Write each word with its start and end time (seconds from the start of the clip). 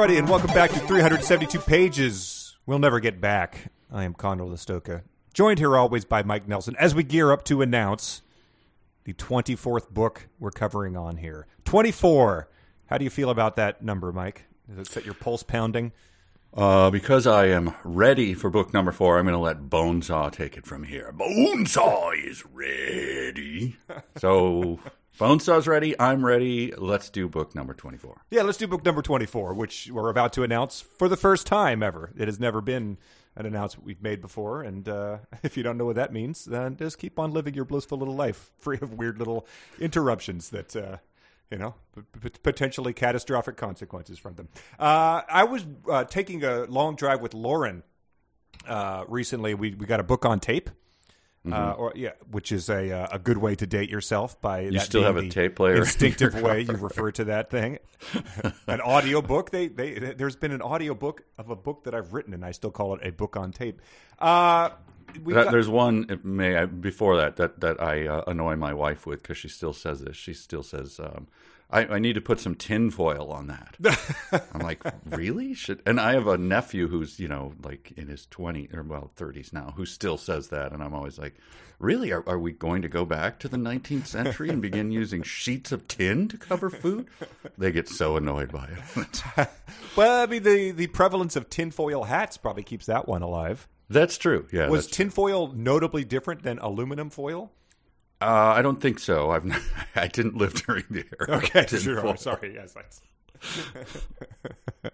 Friday, 0.00 0.16
and 0.16 0.30
welcome 0.30 0.50
back 0.54 0.70
to 0.70 0.78
372 0.78 1.58
Pages. 1.58 2.56
We'll 2.64 2.78
never 2.78 3.00
get 3.00 3.20
back. 3.20 3.70
I 3.92 4.04
am 4.04 4.14
Conor 4.14 4.44
Lastowka, 4.44 5.02
joined 5.34 5.58
here 5.58 5.76
always 5.76 6.06
by 6.06 6.22
Mike 6.22 6.48
Nelson 6.48 6.74
as 6.78 6.94
we 6.94 7.02
gear 7.02 7.30
up 7.30 7.44
to 7.44 7.60
announce 7.60 8.22
the 9.04 9.12
24th 9.12 9.90
book 9.90 10.28
we're 10.38 10.52
covering 10.52 10.96
on 10.96 11.18
here. 11.18 11.46
24. 11.66 12.48
How 12.86 12.96
do 12.96 13.04
you 13.04 13.10
feel 13.10 13.28
about 13.28 13.56
that 13.56 13.82
number, 13.82 14.10
Mike? 14.10 14.46
Does 14.66 14.78
it 14.78 14.90
set 14.90 15.04
your 15.04 15.12
pulse 15.12 15.42
pounding? 15.42 15.92
Uh, 16.54 16.88
because 16.88 17.26
I 17.26 17.48
am 17.48 17.74
ready 17.84 18.32
for 18.32 18.48
book 18.48 18.72
number 18.72 18.92
four, 18.92 19.18
I'm 19.18 19.26
going 19.26 19.34
to 19.34 19.38
let 19.38 19.68
Bonesaw 19.68 20.32
take 20.32 20.56
it 20.56 20.64
from 20.64 20.84
here. 20.84 21.12
Bonesaw 21.14 22.12
is 22.26 22.42
ready. 22.46 23.76
So 24.16 24.80
Bonesaw's 25.18 25.68
ready. 25.68 25.98
I'm 26.00 26.24
ready. 26.24 26.72
Let's 26.76 27.10
do 27.10 27.28
book 27.28 27.54
number 27.54 27.74
24. 27.74 28.22
Yeah, 28.30 28.42
let's 28.42 28.56
do 28.58 28.66
book 28.66 28.84
number 28.84 29.02
24, 29.02 29.54
which 29.54 29.90
we're 29.92 30.08
about 30.08 30.32
to 30.34 30.42
announce 30.42 30.80
for 30.80 31.08
the 31.08 31.16
first 31.16 31.46
time 31.46 31.82
ever. 31.82 32.10
It 32.16 32.26
has 32.26 32.40
never 32.40 32.60
been 32.60 32.96
an 33.36 33.46
announcement 33.46 33.86
we've 33.86 34.02
made 34.02 34.20
before. 34.20 34.62
And 34.62 34.88
uh, 34.88 35.18
if 35.42 35.56
you 35.56 35.62
don't 35.62 35.76
know 35.76 35.84
what 35.86 35.96
that 35.96 36.12
means, 36.12 36.44
then 36.44 36.76
just 36.76 36.98
keep 36.98 37.18
on 37.18 37.32
living 37.32 37.54
your 37.54 37.64
blissful 37.64 37.98
little 37.98 38.14
life, 38.16 38.50
free 38.58 38.78
of 38.80 38.94
weird 38.94 39.18
little 39.18 39.46
interruptions 39.78 40.50
that. 40.50 40.74
Uh, 40.74 40.96
you 41.50 41.58
know, 41.58 41.74
p- 41.96 42.02
p- 42.20 42.38
potentially 42.44 42.92
catastrophic 42.92 43.56
consequences 43.56 44.20
from 44.20 44.36
them. 44.36 44.48
Uh, 44.78 45.22
I 45.28 45.42
was 45.42 45.66
uh, 45.90 46.04
taking 46.04 46.44
a 46.44 46.66
long 46.66 46.94
drive 46.94 47.20
with 47.20 47.34
Lauren 47.34 47.82
uh, 48.68 49.02
recently. 49.08 49.54
We 49.54 49.74
we 49.74 49.84
got 49.84 49.98
a 49.98 50.04
book 50.04 50.24
on 50.24 50.38
tape, 50.38 50.70
uh, 51.50 51.72
or 51.78 51.92
yeah, 51.96 52.10
which 52.30 52.52
is 52.52 52.68
a 52.68 52.90
uh, 52.92 53.08
a 53.12 53.18
good 53.18 53.38
way 53.38 53.54
to 53.54 53.66
date 53.66 53.88
yourself 53.88 54.40
by 54.40 54.60
You 54.60 54.72
that 54.72 54.82
still 54.82 55.02
have 55.04 55.16
a 55.16 55.28
tape 55.28 55.56
player 55.56 55.76
instinctive 55.76 56.34
your 56.34 56.42
way 56.42 56.60
you 56.62 56.72
refer 56.74 57.10
to 57.12 57.24
that 57.24 57.50
thing. 57.50 57.78
an 58.66 58.80
audio 58.82 59.22
book. 59.22 59.50
They 59.50 59.68
they 59.68 59.94
there's 59.94 60.36
been 60.36 60.52
an 60.52 60.62
audio 60.62 60.94
book 60.94 61.22
of 61.38 61.48
a 61.50 61.56
book 61.56 61.84
that 61.84 61.94
I've 61.94 62.12
written, 62.12 62.34
and 62.34 62.44
I 62.44 62.50
still 62.52 62.70
call 62.70 62.94
it 62.94 63.00
a 63.02 63.10
book 63.12 63.36
on 63.36 63.52
tape. 63.52 63.80
Uh, 64.18 64.70
That- 65.14 65.24
got- 65.44 65.50
there's 65.50 65.68
one 65.68 66.20
may 66.22 66.56
I, 66.56 66.66
before 66.66 67.16
that 67.16 67.36
that 67.36 67.60
that 67.60 67.82
I 67.82 68.06
uh, 68.06 68.24
annoy 68.26 68.56
my 68.56 68.74
wife 68.74 69.06
with 69.06 69.22
because 69.22 69.38
she 69.38 69.48
still 69.48 69.72
says 69.72 70.00
this. 70.02 70.16
She 70.16 70.34
still 70.34 70.62
says, 70.62 71.00
um, 71.00 71.26
I, 71.72 71.86
"I 71.86 71.98
need 71.98 72.14
to 72.14 72.20
put 72.20 72.40
some 72.40 72.54
tin 72.54 72.90
foil 72.90 73.30
on 73.30 73.46
that." 73.48 73.76
I'm 74.54 74.60
like, 74.60 74.82
"Really?" 75.06 75.54
Should 75.54 75.82
and 75.86 76.00
I 76.00 76.12
have 76.14 76.26
a 76.26 76.38
nephew 76.38 76.88
who's 76.88 77.18
you 77.20 77.28
know 77.28 77.54
like 77.62 77.92
in 77.96 78.08
his 78.08 78.26
20s 78.30 78.74
or 78.74 78.82
well 78.82 79.10
30s 79.16 79.52
now 79.52 79.74
who 79.76 79.86
still 79.86 80.16
says 80.16 80.48
that, 80.48 80.72
and 80.72 80.82
I'm 80.82 80.94
always 80.94 81.18
like, 81.18 81.34
"Really? 81.78 82.12
Are, 82.12 82.22
are 82.28 82.38
we 82.38 82.52
going 82.52 82.82
to 82.82 82.88
go 82.88 83.04
back 83.04 83.38
to 83.40 83.48
the 83.48 83.56
19th 83.56 84.06
century 84.06 84.48
and 84.48 84.60
begin 84.60 84.90
using 85.02 85.22
sheets 85.22 85.72
of 85.72 85.86
tin 85.88 86.28
to 86.28 86.36
cover 86.36 86.70
food?" 86.70 87.06
They 87.58 87.72
get 87.72 87.88
so 87.88 88.16
annoyed 88.16 88.52
by 88.52 88.68
it. 88.96 89.22
well, 89.96 90.22
I 90.22 90.26
mean 90.26 90.42
the 90.42 90.70
the 90.72 90.86
prevalence 90.88 91.36
of 91.36 91.48
tinfoil 91.50 92.04
hats 92.04 92.36
probably 92.36 92.62
keeps 92.62 92.86
that 92.86 93.06
one 93.08 93.22
alive. 93.22 93.68
that's 93.88 94.18
true. 94.18 94.46
Yeah, 94.52 94.68
Was 94.68 94.86
tinfoil 94.86 95.52
notably 95.52 96.04
different 96.04 96.42
than 96.42 96.58
aluminum 96.58 97.10
foil? 97.10 97.52
Uh, 98.20 98.54
I 98.56 98.62
don't 98.62 98.80
think 98.80 98.98
so. 98.98 99.30
I've 99.30 99.44
not, 99.44 99.60
I 99.96 100.06
didn't 100.08 100.36
live 100.36 100.54
during 100.54 100.84
the 100.90 101.04
era. 101.18 101.38
Okay, 101.42 101.66
sure. 101.66 102.06
Oh, 102.06 102.14
sorry. 102.16 102.54
Yes, 102.54 102.74
that's. 102.74 103.00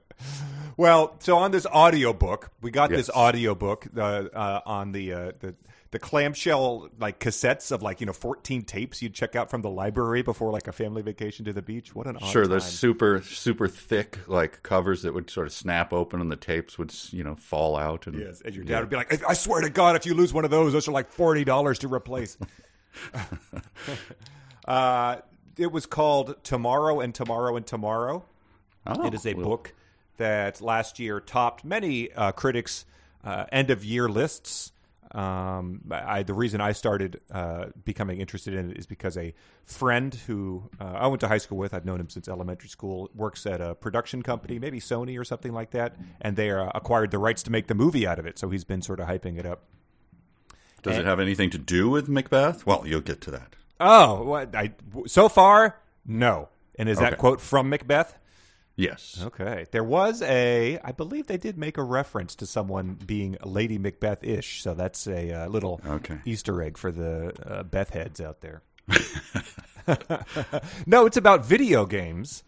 well, 0.77 1.17
so 1.21 1.37
on 1.37 1.51
this 1.51 1.67
audio 1.67 2.13
book, 2.13 2.51
we 2.61 2.71
got 2.71 2.91
this 2.91 3.09
Yes. 3.09 3.17
audio 3.17 3.55
book 3.55 3.87
uh, 3.97 4.01
uh, 4.01 4.61
on 4.67 4.93
the 4.93 5.13
uh, 5.13 5.33
the 5.41 5.55
the 5.93 5.99
clamshell 5.99 6.89
like 6.99 7.19
cassettes 7.21 7.71
of 7.73 7.83
like 7.83 8.01
you 8.01 8.07
know 8.07 8.13
fourteen 8.13 8.63
tapes 8.63 9.03
you'd 9.03 9.15
check 9.15 9.35
out 9.37 9.51
from 9.51 9.63
the 9.63 9.71
library 9.71 10.23
before 10.23 10.51
like 10.53 10.69
a 10.69 10.73
family 10.73 11.03
vacation 11.03 11.45
to 11.47 11.53
the 11.53 11.63
beach. 11.63 11.95
What 11.95 12.07
an 12.07 12.17
odd 12.19 12.27
Sure, 12.31 12.43
time. 12.43 12.51
those 12.53 12.65
super 12.67 13.23
super 13.23 13.67
thick 13.69 14.19
like 14.29 14.63
covers 14.63 15.03
that 15.03 15.15
would 15.15 15.29
sort 15.31 15.47
of 15.47 15.53
snap 15.53 15.93
open 15.93 16.21
and 16.21 16.31
the 16.31 16.37
tapes 16.37 16.79
would 16.79 16.93
you 17.13 17.25
know 17.25 17.35
fall 17.37 17.77
out 17.77 18.07
and 18.07 18.19
Yes, 18.19 18.43
and 18.45 18.55
your 18.55 18.65
dad 18.65 18.81
would 18.81 18.91
be 18.91 18.97
like, 18.97 19.25
"I 19.25 19.31
I 19.31 19.35
swear 19.35 19.61
to 19.63 19.71
God, 19.71 19.97
if 19.97 20.07
you 20.07 20.15
lose 20.15 20.33
one 20.33 20.45
of 20.45 20.51
those, 20.51 20.73
those 20.73 20.87
are 20.89 20.93
like 20.93 21.11
forty 21.11 21.45
dollars 21.45 21.79
to 21.81 21.89
replace." 21.93 22.37
uh, 24.69 25.17
it 25.59 25.73
was 25.73 25.87
called 25.87 26.37
Tomorrow 26.43 27.01
and 27.01 27.15
Tomorrow 27.15 27.57
and 27.57 27.67
Tomorrow. 27.67 28.25
Oh, 28.87 29.07
it 29.07 29.15
is 29.15 29.27
a 29.27 29.35
book 29.35 29.75
that 30.19 30.61
last 30.61 30.99
year 30.99 31.21
topped 31.21 31.65
many 31.65 32.13
uh, 32.13 32.33
critics' 32.33 32.85
uh, 33.25 33.47
end 33.51 33.71
of 33.71 33.85
year 33.85 34.09
lists. 34.09 34.73
Um, 35.13 35.83
I, 35.91 36.25
the 36.25 36.35
reason 36.35 36.61
I 36.61 36.73
started 36.73 37.21
uh, 37.31 37.67
becoming 37.85 38.21
interested 38.21 38.55
in 38.55 38.71
it 38.73 38.79
is 38.79 38.87
because 38.87 39.17
a 39.17 39.33
friend 39.65 40.15
who 40.27 40.69
uh, 40.81 40.85
I 40.85 41.07
went 41.07 41.21
to 41.21 41.29
high 41.29 41.39
school 41.39 41.59
with, 41.59 41.73
I've 41.73 41.85
known 41.85 42.01
him 42.01 42.11
since 42.11 42.29
elementary 42.29 42.69
school, 42.69 43.11
works 43.15 43.47
at 43.47 43.61
a 43.61 43.75
production 43.75 44.23
company, 44.23 44.59
maybe 44.59 44.79
Sony 44.79 45.19
or 45.19 45.25
something 45.25 45.53
like 45.53 45.71
that, 45.71 45.97
and 46.21 46.37
they 46.37 46.51
uh, 46.51 46.71
acquired 46.75 47.13
the 47.13 47.19
rights 47.19 47.43
to 47.45 47.51
make 47.51 47.67
the 47.67 47.75
movie 47.75 48.07
out 48.07 48.19
of 48.19 48.27
it. 48.27 48.39
So 48.39 48.51
he's 48.51 48.65
been 48.65 48.83
sort 48.83 49.01
of 49.01 49.09
hyping 49.09 49.39
it 49.39 49.47
up. 49.47 49.63
Does 50.87 50.99
it 50.99 51.05
have 51.05 51.21
anything 51.21 51.51
to 51.51 51.59
do 51.59 51.89
with 51.91 52.09
Macbeth? 52.09 52.67
Well, 52.67 52.87
you'll 52.87 53.01
get 53.01 53.21
to 53.23 53.31
that. 53.33 53.55
Oh, 53.79 54.23
what, 54.23 54.55
I, 54.55 54.73
so 55.07 55.29
far, 55.29 55.79
no. 56.07 56.49
And 56.79 56.89
is 56.89 56.99
that 56.99 57.19
quote 57.19 57.41
from 57.41 57.69
Macbeth? 57.69 58.17
Yes. 58.77 59.21
Okay. 59.23 59.67
There 59.71 59.85
was 59.85 60.21
a, 60.23 60.79
I 60.85 60.93
believe 60.93 61.27
they 61.27 61.39
did 61.39 61.57
make 61.57 61.79
a 61.79 61.83
reference 61.83 62.35
to 62.37 62.47
someone 62.47 62.99
being 63.07 63.39
Lady 63.43 63.79
Macbeth 63.79 64.23
ish. 64.23 64.63
So 64.63 64.75
that's 64.75 65.07
a 65.07 65.33
uh, 65.33 65.49
little 65.49 65.81
Okay. 65.87 66.19
Easter 66.27 66.63
egg 66.63 66.77
for 66.77 66.93
the 66.93 67.33
uh, 67.47 67.63
Beth 67.63 67.91
heads 67.91 68.21
out 68.21 68.43
there. 68.43 68.63
no, 70.87 71.07
it's 71.07 71.17
about 71.17 71.47
video 71.47 71.87
games. 71.87 72.43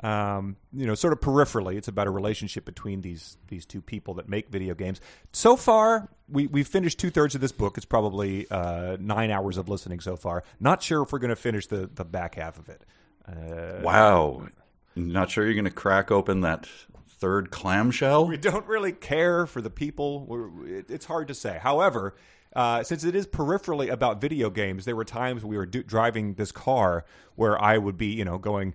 Um, 0.00 0.56
you 0.72 0.86
know, 0.86 0.94
sort 0.94 1.12
of 1.12 1.20
peripherally, 1.20 1.76
it's 1.76 1.88
about 1.88 2.06
a 2.06 2.10
relationship 2.10 2.64
between 2.64 3.00
these 3.00 3.36
these 3.48 3.66
two 3.66 3.80
people 3.82 4.14
that 4.14 4.28
make 4.28 4.48
video 4.48 4.74
games. 4.74 5.00
So 5.32 5.56
far, 5.56 6.08
we 6.28 6.46
we've 6.46 6.68
finished 6.68 6.98
two 7.00 7.10
thirds 7.10 7.34
of 7.34 7.40
this 7.40 7.52
book. 7.52 7.76
It's 7.76 7.86
probably 7.86 8.48
uh, 8.50 8.96
nine 9.00 9.30
hours 9.30 9.56
of 9.56 9.68
listening 9.68 10.00
so 10.00 10.16
far. 10.16 10.44
Not 10.60 10.82
sure 10.82 11.02
if 11.02 11.12
we're 11.12 11.18
going 11.18 11.30
to 11.30 11.36
finish 11.36 11.66
the 11.66 11.90
the 11.92 12.04
back 12.04 12.36
half 12.36 12.58
of 12.58 12.68
it. 12.68 12.84
Uh, 13.26 13.80
Wow. 13.82 14.46
Not 14.94 15.30
sure 15.30 15.44
you're 15.44 15.54
going 15.54 15.64
to 15.64 15.70
crack 15.70 16.10
open 16.10 16.40
that 16.40 16.66
third 17.08 17.50
clamshell? 17.50 18.26
we 18.26 18.36
don't 18.36 18.66
really 18.66 18.92
care 18.92 19.46
for 19.46 19.60
the 19.60 19.70
people. 19.70 20.58
It, 20.64 20.90
it's 20.90 21.06
hard 21.06 21.28
to 21.28 21.34
say. 21.34 21.58
However, 21.60 22.14
uh, 22.56 22.82
since 22.82 23.04
it 23.04 23.14
is 23.14 23.26
peripherally 23.26 23.90
about 23.90 24.20
video 24.20 24.50
games, 24.50 24.84
there 24.84 24.96
were 24.96 25.04
times 25.04 25.44
we 25.44 25.56
were 25.56 25.66
do- 25.66 25.82
driving 25.82 26.34
this 26.34 26.50
car 26.52 27.04
where 27.34 27.60
I 27.60 27.78
would 27.78 27.96
be, 27.96 28.06
you 28.06 28.24
know, 28.24 28.38
going 28.38 28.74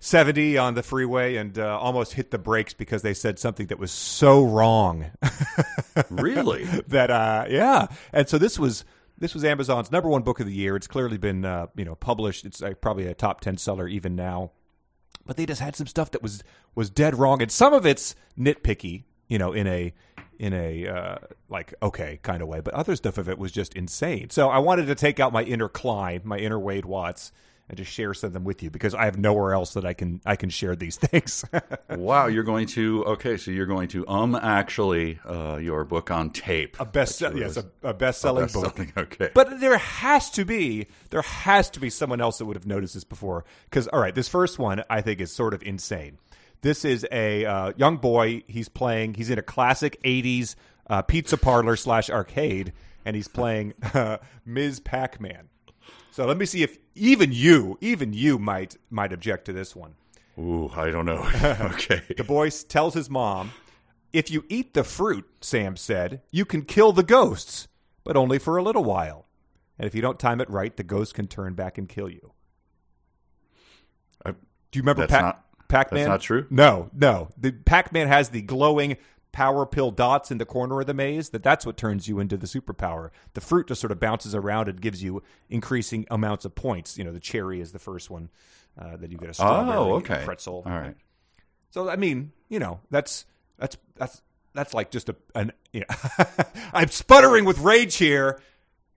70 0.00 0.56
on 0.58 0.74
the 0.74 0.82
freeway 0.82 1.36
and 1.36 1.58
uh, 1.58 1.78
almost 1.78 2.12
hit 2.14 2.30
the 2.30 2.38
brakes 2.38 2.72
because 2.72 3.02
they 3.02 3.14
said 3.14 3.38
something 3.38 3.66
that 3.66 3.78
was 3.78 3.90
so 3.90 4.44
wrong 4.44 5.10
really? 6.10 6.64
that 6.88 7.10
uh, 7.10 7.46
yeah. 7.48 7.86
And 8.12 8.28
so 8.28 8.38
this 8.38 8.58
was 8.58 8.84
this 9.18 9.34
was 9.34 9.44
Amazon's 9.44 9.90
number 9.90 10.08
one 10.08 10.22
book 10.22 10.40
of 10.40 10.46
the 10.46 10.52
year. 10.52 10.76
It's 10.76 10.86
clearly 10.86 11.18
been 11.18 11.44
uh, 11.44 11.66
you 11.76 11.84
know 11.84 11.94
published. 11.94 12.44
It's 12.44 12.62
uh, 12.62 12.74
probably 12.80 13.06
a 13.06 13.14
top 13.14 13.40
ten 13.40 13.56
seller 13.56 13.88
even 13.88 14.14
now. 14.14 14.52
But 15.26 15.36
they 15.36 15.44
just 15.44 15.60
had 15.60 15.76
some 15.76 15.86
stuff 15.86 16.10
that 16.12 16.22
was 16.22 16.42
was 16.74 16.90
dead 16.90 17.18
wrong, 17.18 17.42
and 17.42 17.50
some 17.50 17.74
of 17.74 17.84
it's 17.84 18.14
nitpicky, 18.38 19.04
you 19.28 19.38
know, 19.38 19.52
in 19.52 19.66
a 19.66 19.92
in 20.38 20.54
a 20.54 20.86
uh, 20.86 21.16
like 21.48 21.74
okay 21.82 22.20
kind 22.22 22.40
of 22.40 22.48
way. 22.48 22.60
But 22.60 22.74
other 22.74 22.96
stuff 22.96 23.18
of 23.18 23.28
it 23.28 23.38
was 23.38 23.52
just 23.52 23.74
insane. 23.74 24.30
So 24.30 24.48
I 24.48 24.58
wanted 24.58 24.86
to 24.86 24.94
take 24.94 25.20
out 25.20 25.32
my 25.32 25.42
inner 25.42 25.68
Cline, 25.68 26.20
my 26.24 26.38
inner 26.38 26.58
Wade 26.58 26.86
Watts, 26.86 27.32
and 27.68 27.76
just 27.76 27.90
share 27.90 28.14
some 28.14 28.28
of 28.28 28.32
them 28.32 28.44
with 28.44 28.62
you 28.62 28.70
because 28.70 28.94
I 28.94 29.04
have 29.04 29.18
nowhere 29.18 29.52
else 29.52 29.74
that 29.74 29.84
I 29.84 29.92
can 29.92 30.20
I 30.24 30.36
can 30.36 30.50
share 30.50 30.74
these 30.74 30.96
things. 30.98 31.44
wow, 31.90 32.26
you're 32.26 32.44
going 32.44 32.66
to 32.68 33.04
okay, 33.04 33.36
so 33.36 33.50
you're 33.50 33.66
going 33.66 33.88
to 33.88 34.06
um 34.08 34.34
actually 34.34 35.18
uh 35.28 35.56
your 35.56 35.84
book 35.84 36.10
on 36.10 36.30
tape. 36.30 36.76
a 36.80 36.84
best 36.84 37.20
yes 37.20 37.56
a, 37.56 37.66
a 37.82 37.94
best 37.94 38.20
selling 38.20 38.46
book. 38.46 38.78
okay. 38.96 39.30
But 39.34 39.60
there 39.60 39.78
has 39.78 40.30
to 40.30 40.44
be 40.44 40.86
there 41.10 41.22
has 41.22 41.70
to 41.70 41.80
be 41.80 41.90
someone 41.90 42.20
else 42.20 42.38
that 42.38 42.46
would 42.46 42.56
have 42.56 42.66
noticed 42.66 42.94
this 42.94 43.04
before. 43.04 43.44
Because 43.64 43.88
all 43.88 44.00
right, 44.00 44.14
this 44.14 44.28
first 44.28 44.58
one 44.58 44.82
I 44.88 45.00
think 45.00 45.20
is 45.20 45.32
sort 45.32 45.54
of 45.54 45.62
insane. 45.62 46.18
This 46.60 46.84
is 46.84 47.06
a 47.12 47.44
uh, 47.44 47.72
young 47.76 47.98
boy. 47.98 48.42
He's 48.48 48.68
playing. 48.68 49.14
He's 49.14 49.30
in 49.30 49.38
a 49.38 49.42
classic 49.42 50.02
'80s 50.02 50.56
uh, 50.88 51.02
pizza 51.02 51.36
parlor 51.36 51.76
slash 51.76 52.10
arcade, 52.10 52.72
and 53.04 53.14
he's 53.14 53.28
playing 53.28 53.74
uh, 53.94 54.18
Ms. 54.44 54.80
Pac-Man. 54.80 55.48
So 56.10 56.26
let 56.26 56.36
me 56.36 56.46
see 56.46 56.62
if 56.62 56.78
even 56.94 57.30
you, 57.32 57.78
even 57.80 58.12
you 58.12 58.38
might 58.38 58.76
might 58.90 59.12
object 59.12 59.44
to 59.46 59.52
this 59.52 59.76
one. 59.76 59.94
Ooh, 60.38 60.70
I 60.74 60.90
don't 60.90 61.06
know. 61.06 61.28
okay. 61.74 62.02
The 62.16 62.24
boy 62.24 62.50
tells 62.50 62.94
his 62.94 63.08
mom, 63.10 63.52
"If 64.12 64.30
you 64.30 64.44
eat 64.48 64.74
the 64.74 64.84
fruit," 64.84 65.26
Sam 65.40 65.76
said, 65.76 66.22
"you 66.30 66.44
can 66.44 66.62
kill 66.62 66.92
the 66.92 67.02
ghosts, 67.02 67.68
but 68.04 68.16
only 68.16 68.38
for 68.38 68.56
a 68.56 68.62
little 68.62 68.84
while. 68.84 69.26
And 69.78 69.86
if 69.86 69.94
you 69.94 70.02
don't 70.02 70.18
time 70.18 70.40
it 70.40 70.50
right, 70.50 70.76
the 70.76 70.82
ghost 70.82 71.14
can 71.14 71.26
turn 71.28 71.54
back 71.54 71.78
and 71.78 71.88
kill 71.88 72.08
you." 72.10 72.32
I- 74.26 74.32
Do 74.32 74.36
you 74.74 74.82
remember 74.82 75.02
That's 75.02 75.12
Pac- 75.12 75.22
not- 75.22 75.44
Pac-Man? 75.68 76.00
that's 76.04 76.08
not 76.08 76.20
true? 76.22 76.46
No, 76.50 76.90
no. 76.94 77.28
The 77.36 77.52
Pac-Man 77.52 78.08
has 78.08 78.30
the 78.30 78.42
glowing 78.42 78.96
power 79.32 79.66
pill 79.66 79.90
dots 79.90 80.30
in 80.30 80.38
the 80.38 80.44
corner 80.46 80.80
of 80.80 80.86
the 80.86 80.94
maze. 80.94 81.30
That 81.30 81.42
that's 81.42 81.64
what 81.66 81.76
turns 81.76 82.08
you 82.08 82.18
into 82.20 82.36
the 82.36 82.46
superpower. 82.46 83.10
The 83.34 83.40
fruit 83.40 83.68
just 83.68 83.80
sort 83.80 83.92
of 83.92 84.00
bounces 84.00 84.34
around 84.34 84.68
and 84.68 84.80
gives 84.80 85.02
you 85.02 85.22
increasing 85.48 86.06
amounts 86.10 86.44
of 86.44 86.54
points. 86.54 86.96
You 86.98 87.04
know, 87.04 87.12
the 87.12 87.20
cherry 87.20 87.60
is 87.60 87.72
the 87.72 87.78
first 87.78 88.10
one 88.10 88.30
uh, 88.80 88.96
that 88.96 89.10
you 89.10 89.18
get 89.18 89.30
a 89.30 89.34
strawberry 89.34 89.76
Oh, 89.76 89.92
okay. 89.96 90.22
pretzel. 90.24 90.62
All 90.66 90.72
right. 90.72 90.96
So 91.70 91.88
I 91.88 91.96
mean, 91.96 92.32
you 92.48 92.58
know, 92.58 92.80
that's 92.90 93.24
that's 93.58 93.76
that's 93.96 94.22
that's 94.54 94.74
like 94.74 94.90
just 94.90 95.08
a 95.08 95.16
an. 95.34 95.52
You 95.72 95.80
know, 95.80 96.24
I'm 96.72 96.88
sputtering 96.88 97.44
with 97.44 97.58
rage 97.58 97.96
here 97.96 98.40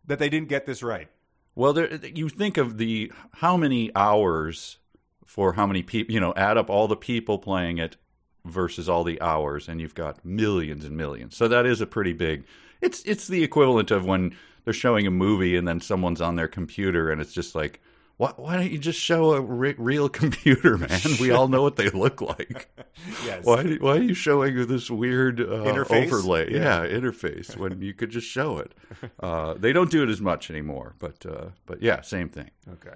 that 0.08 0.20
they 0.20 0.30
didn't 0.30 0.48
get 0.50 0.66
this 0.66 0.82
right. 0.82 1.10
Well, 1.54 1.74
there, 1.74 1.94
you 2.06 2.30
think 2.30 2.58
of 2.58 2.78
the 2.78 3.12
how 3.34 3.58
many 3.58 3.92
hours 3.94 4.78
for 5.26 5.54
how 5.54 5.68
many 5.68 5.84
people, 5.84 6.14
you 6.14 6.20
know, 6.20 6.34
add 6.36 6.58
up 6.58 6.70
all 6.70 6.88
the 6.88 6.96
people 6.96 7.38
playing 7.40 7.78
it 7.78 7.98
versus 8.46 8.90
all 8.90 9.04
the 9.04 9.22
hours, 9.22 9.68
and 9.68 9.80
you've 9.82 9.96
got 9.96 10.24
millions 10.26 10.86
and 10.86 10.96
millions. 10.98 11.36
So 11.38 11.48
that 11.48 11.66
is 11.66 11.82
a 11.82 11.86
pretty 11.86 12.14
big. 12.14 12.44
It's 12.82 13.04
it's 13.04 13.28
the 13.28 13.44
equivalent 13.44 13.92
of 13.92 14.06
when 14.06 14.36
they're 14.66 14.74
showing 14.74 15.06
a 15.08 15.12
movie 15.12 15.56
and 15.56 15.68
then 15.68 15.80
someone's 15.82 16.22
on 16.22 16.36
their 16.36 16.48
computer 16.48 17.10
and 17.12 17.20
it's 17.22 17.34
just 17.34 17.56
like, 17.56 17.80
why, 18.18 18.32
why 18.36 18.56
don't 18.58 18.72
you 18.72 18.78
just 18.78 19.00
show 19.00 19.34
a 19.34 19.42
re- 19.42 19.76
real 19.78 20.08
computer, 20.22 20.78
man? 20.78 21.00
We 21.20 21.32
all 21.32 21.48
know 21.48 21.62
what 21.64 21.76
they 21.76 21.90
look 21.90 22.22
like. 22.22 22.68
Yes. 23.26 23.44
Why 23.46 23.64
why 23.80 23.98
are 23.98 24.02
you 24.02 24.14
showing 24.14 24.68
this 24.68 24.90
weird 24.92 25.42
uh, 25.42 25.44
Interface? 25.66 26.06
overlay? 26.06 26.54
Yeah. 26.54 26.84
Yeah. 26.84 27.00
interface 27.00 27.58
when 27.58 27.82
you 27.82 27.94
could 27.96 28.12
just 28.12 28.28
show 28.28 28.60
it. 28.60 28.74
Uh, 29.20 29.56
they 29.56 29.74
don't 29.74 29.90
do 29.90 30.04
it 30.04 30.10
as 30.10 30.22
much 30.22 30.50
anymore, 30.52 30.94
but 31.00 31.26
uh, 31.26 31.46
but 31.66 31.82
yeah, 31.82 32.02
same 32.02 32.30
thing. 32.30 32.50
Okay. 32.74 32.96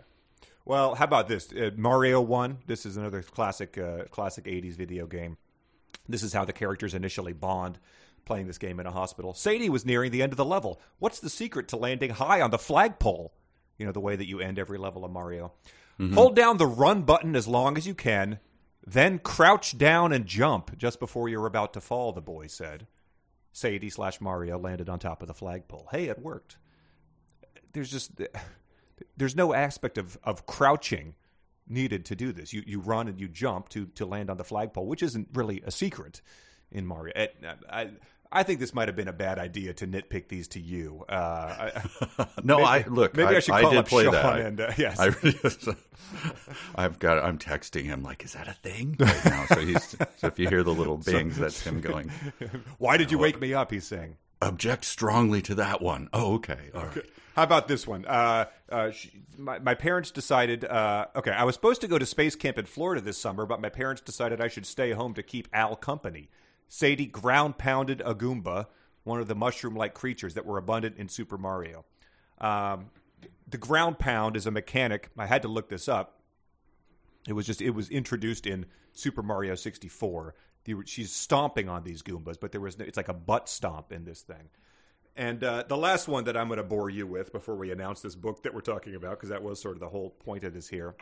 Well, 0.65 0.95
how 0.95 1.06
about 1.06 1.27
this? 1.27 1.53
Uh, 1.53 1.71
Mario 1.75 2.19
One. 2.21 2.57
This 2.65 2.85
is 2.85 2.97
another 2.97 3.21
classic, 3.21 3.77
uh, 3.77 4.06
classic 4.06 4.45
'80s 4.45 4.75
video 4.75 5.06
game. 5.06 5.38
This 6.09 6.23
is 6.23 6.33
how 6.33 6.45
the 6.45 6.53
characters 6.53 6.94
initially 6.94 7.33
bond, 7.33 7.79
playing 8.25 8.47
this 8.47 8.57
game 8.57 8.79
in 8.79 8.88
a 8.88 8.91
hospital. 8.91 9.33
Sadie 9.33 9.69
was 9.69 9.85
nearing 9.85 10.12
the 10.12 10.21
end 10.21 10.33
of 10.33 10.38
the 10.38 10.45
level. 10.45 10.81
What's 11.00 11.19
the 11.19 11.29
secret 11.29 11.67
to 11.69 11.77
landing 11.77 12.12
high 12.12 12.41
on 12.41 12.51
the 12.51 12.57
flagpole? 12.57 13.33
You 13.77 13.85
know 13.85 13.91
the 13.91 14.00
way 14.00 14.15
that 14.15 14.27
you 14.27 14.39
end 14.39 14.57
every 14.57 14.77
level 14.77 15.06
of 15.06 15.12
Mario. 15.12 15.53
Hold 16.13 16.35
down 16.35 16.57
the 16.57 16.68
run 16.68 17.03
button 17.03 17.38
as 17.38 17.47
long 17.47 17.77
as 17.77 17.88
you 17.88 17.95
can, 17.95 18.39
then 18.85 19.18
crouch 19.18 19.77
down 19.77 20.11
and 20.11 20.25
jump 20.25 20.77
just 20.77 21.00
before 21.00 21.29
you're 21.29 21.45
about 21.45 21.71
to 21.73 21.81
fall. 21.81 22.11
The 22.11 22.21
boy 22.21 22.47
said. 22.47 22.88
Sadie 23.53 23.89
slash 23.89 24.19
Mario 24.19 24.59
landed 24.59 24.89
on 24.89 25.00
top 25.00 25.21
of 25.21 25.29
the 25.29 25.33
flagpole. 25.33 25.88
Hey, 25.89 26.09
it 26.09 26.19
worked 26.19 26.57
there's 27.75 27.91
just 27.91 28.11
there's 29.18 29.36
no 29.36 29.53
aspect 29.53 29.97
of, 29.97 30.18
of 30.24 30.45
crouching 30.45 31.15
needed 31.68 32.06
to 32.06 32.15
do 32.15 32.31
this. 32.31 32.53
You 32.53 32.63
you 32.65 32.80
run 32.80 33.07
and 33.07 33.19
you 33.19 33.27
jump 33.27 33.69
to 33.69 33.88
to 33.95 34.06
land 34.06 34.30
on 34.30 34.38
the 34.38 34.44
flagpole, 34.44 34.86
which 34.88 35.01
isn't 35.03 35.30
really 35.33 35.62
a 35.65 35.71
secret 35.71 36.21
in 36.71 36.86
Mario. 36.86 37.13
It- 37.15 37.36
I 37.69 37.89
I 38.31 38.44
think 38.44 38.59
this 38.59 38.74
might 38.74 38.88
have 38.89 38.95
been 38.97 39.07
a 39.07 39.13
bad 39.13 39.39
idea 39.39 39.74
to 39.75 39.88
nitpick 39.88 40.27
these 40.27 40.47
to 40.50 40.59
you. 40.59 41.06
Uh, 41.07 41.69
I, 42.18 42.27
No, 42.44 42.57
maybe- 42.57 42.68
I 42.68 42.86
look. 42.88 43.15
Maybe 43.15 43.33
I, 43.36 43.38
I, 43.38 43.39
should 43.39 43.53
I 43.53 43.62
call 43.62 43.71
did 43.71 43.80
up 43.80 43.88
play 43.88 44.03
Sean 44.03 44.13
that. 44.13 44.39
And 44.42 44.62
uh, 44.62 44.71
yes, 44.77 45.00
I, 45.00 45.12
I've 46.75 47.00
got. 47.00 47.24
I'm 47.24 47.38
texting 47.38 47.83
him 47.86 48.03
like, 48.03 48.24
"Is 48.25 48.33
that 48.33 48.47
a 48.47 48.53
thing?" 48.53 48.95
Right 49.00 49.25
now, 49.25 49.45
so 49.45 49.59
he's. 49.62 49.95
So 50.18 50.27
if 50.27 50.38
you 50.39 50.50
hear 50.50 50.63
the 50.63 50.74
little 50.74 50.97
bings, 51.06 51.38
that's 51.38 51.62
him 51.62 51.81
going. 51.81 52.09
Why 52.77 52.97
did 52.97 53.12
you 53.12 53.18
wake 53.18 53.39
me 53.39 53.53
up? 53.53 53.71
He's 53.71 53.86
saying. 53.88 54.18
Object 54.41 54.85
strongly 54.85 55.41
to 55.43 55.55
that 55.55 55.81
one. 55.81 56.09
Oh, 56.13 56.35
okay. 56.35 56.69
All 56.73 56.85
right. 56.85 57.05
How 57.35 57.43
about 57.43 57.67
this 57.67 57.85
one? 57.85 58.05
Uh, 58.05 58.45
uh, 58.69 58.91
she, 58.91 59.11
my, 59.37 59.59
my 59.59 59.75
parents 59.75 60.11
decided. 60.11 60.63
Uh, 60.63 61.07
okay, 61.15 61.31
I 61.31 61.43
was 61.43 61.55
supposed 61.55 61.81
to 61.81 61.87
go 61.87 61.97
to 61.97 62.05
space 62.05 62.35
camp 62.35 62.57
in 62.57 62.65
Florida 62.65 63.01
this 63.01 63.17
summer, 63.17 63.45
but 63.45 63.59
my 63.59 63.69
parents 63.69 64.01
decided 64.01 64.39
I 64.39 64.47
should 64.47 64.65
stay 64.65 64.91
home 64.91 65.13
to 65.15 65.23
keep 65.23 65.47
Al 65.51 65.75
company. 65.75 66.29
Sadie 66.69 67.05
ground 67.05 67.57
pounded 67.57 68.01
a 68.05 68.15
Goomba, 68.15 68.67
one 69.03 69.19
of 69.19 69.27
the 69.27 69.35
mushroom 69.35 69.75
like 69.75 69.93
creatures 69.93 70.33
that 70.35 70.45
were 70.45 70.57
abundant 70.57 70.97
in 70.97 71.09
Super 71.09 71.37
Mario. 71.37 71.83
Um, 72.39 72.89
the 73.47 73.57
ground 73.57 73.99
pound 73.99 74.35
is 74.35 74.45
a 74.45 74.51
mechanic. 74.51 75.09
I 75.17 75.25
had 75.25 75.41
to 75.41 75.47
look 75.47 75.69
this 75.69 75.87
up. 75.87 76.21
It 77.27 77.33
was 77.33 77.45
just 77.45 77.61
it 77.61 77.71
was 77.71 77.89
introduced 77.89 78.47
in 78.47 78.65
Super 78.93 79.21
Mario 79.21 79.55
64. 79.55 80.35
The, 80.65 80.75
she's 80.85 81.12
stomping 81.12 81.69
on 81.69 81.83
these 81.83 82.01
Goombas, 82.01 82.39
but 82.39 82.51
there 82.51 82.62
was 82.62 82.77
no, 82.77 82.85
it's 82.85 82.97
like 82.97 83.07
a 83.07 83.13
butt 83.13 83.47
stomp 83.50 83.91
in 83.91 84.03
this 84.03 84.21
thing. 84.21 84.50
And 85.15 85.44
uh, 85.44 85.63
the 85.67 85.77
last 85.77 86.07
one 86.07 86.25
that 86.25 86.35
I'm 86.35 86.47
going 86.47 86.57
to 86.57 86.63
bore 86.63 86.89
you 86.89 87.07
with 87.07 87.31
before 87.31 87.56
we 87.56 87.71
announce 87.71 88.01
this 88.01 88.15
book 88.15 88.44
that 88.44 88.53
we're 88.53 88.62
talking 88.62 88.95
about, 88.95 89.12
because 89.12 89.29
that 89.29 89.41
was 89.41 89.62
sort 89.62 89.75
of 89.75 89.79
the 89.79 89.88
whole 89.88 90.09
point 90.09 90.44
of 90.44 90.53
this 90.53 90.67
here, 90.67 90.95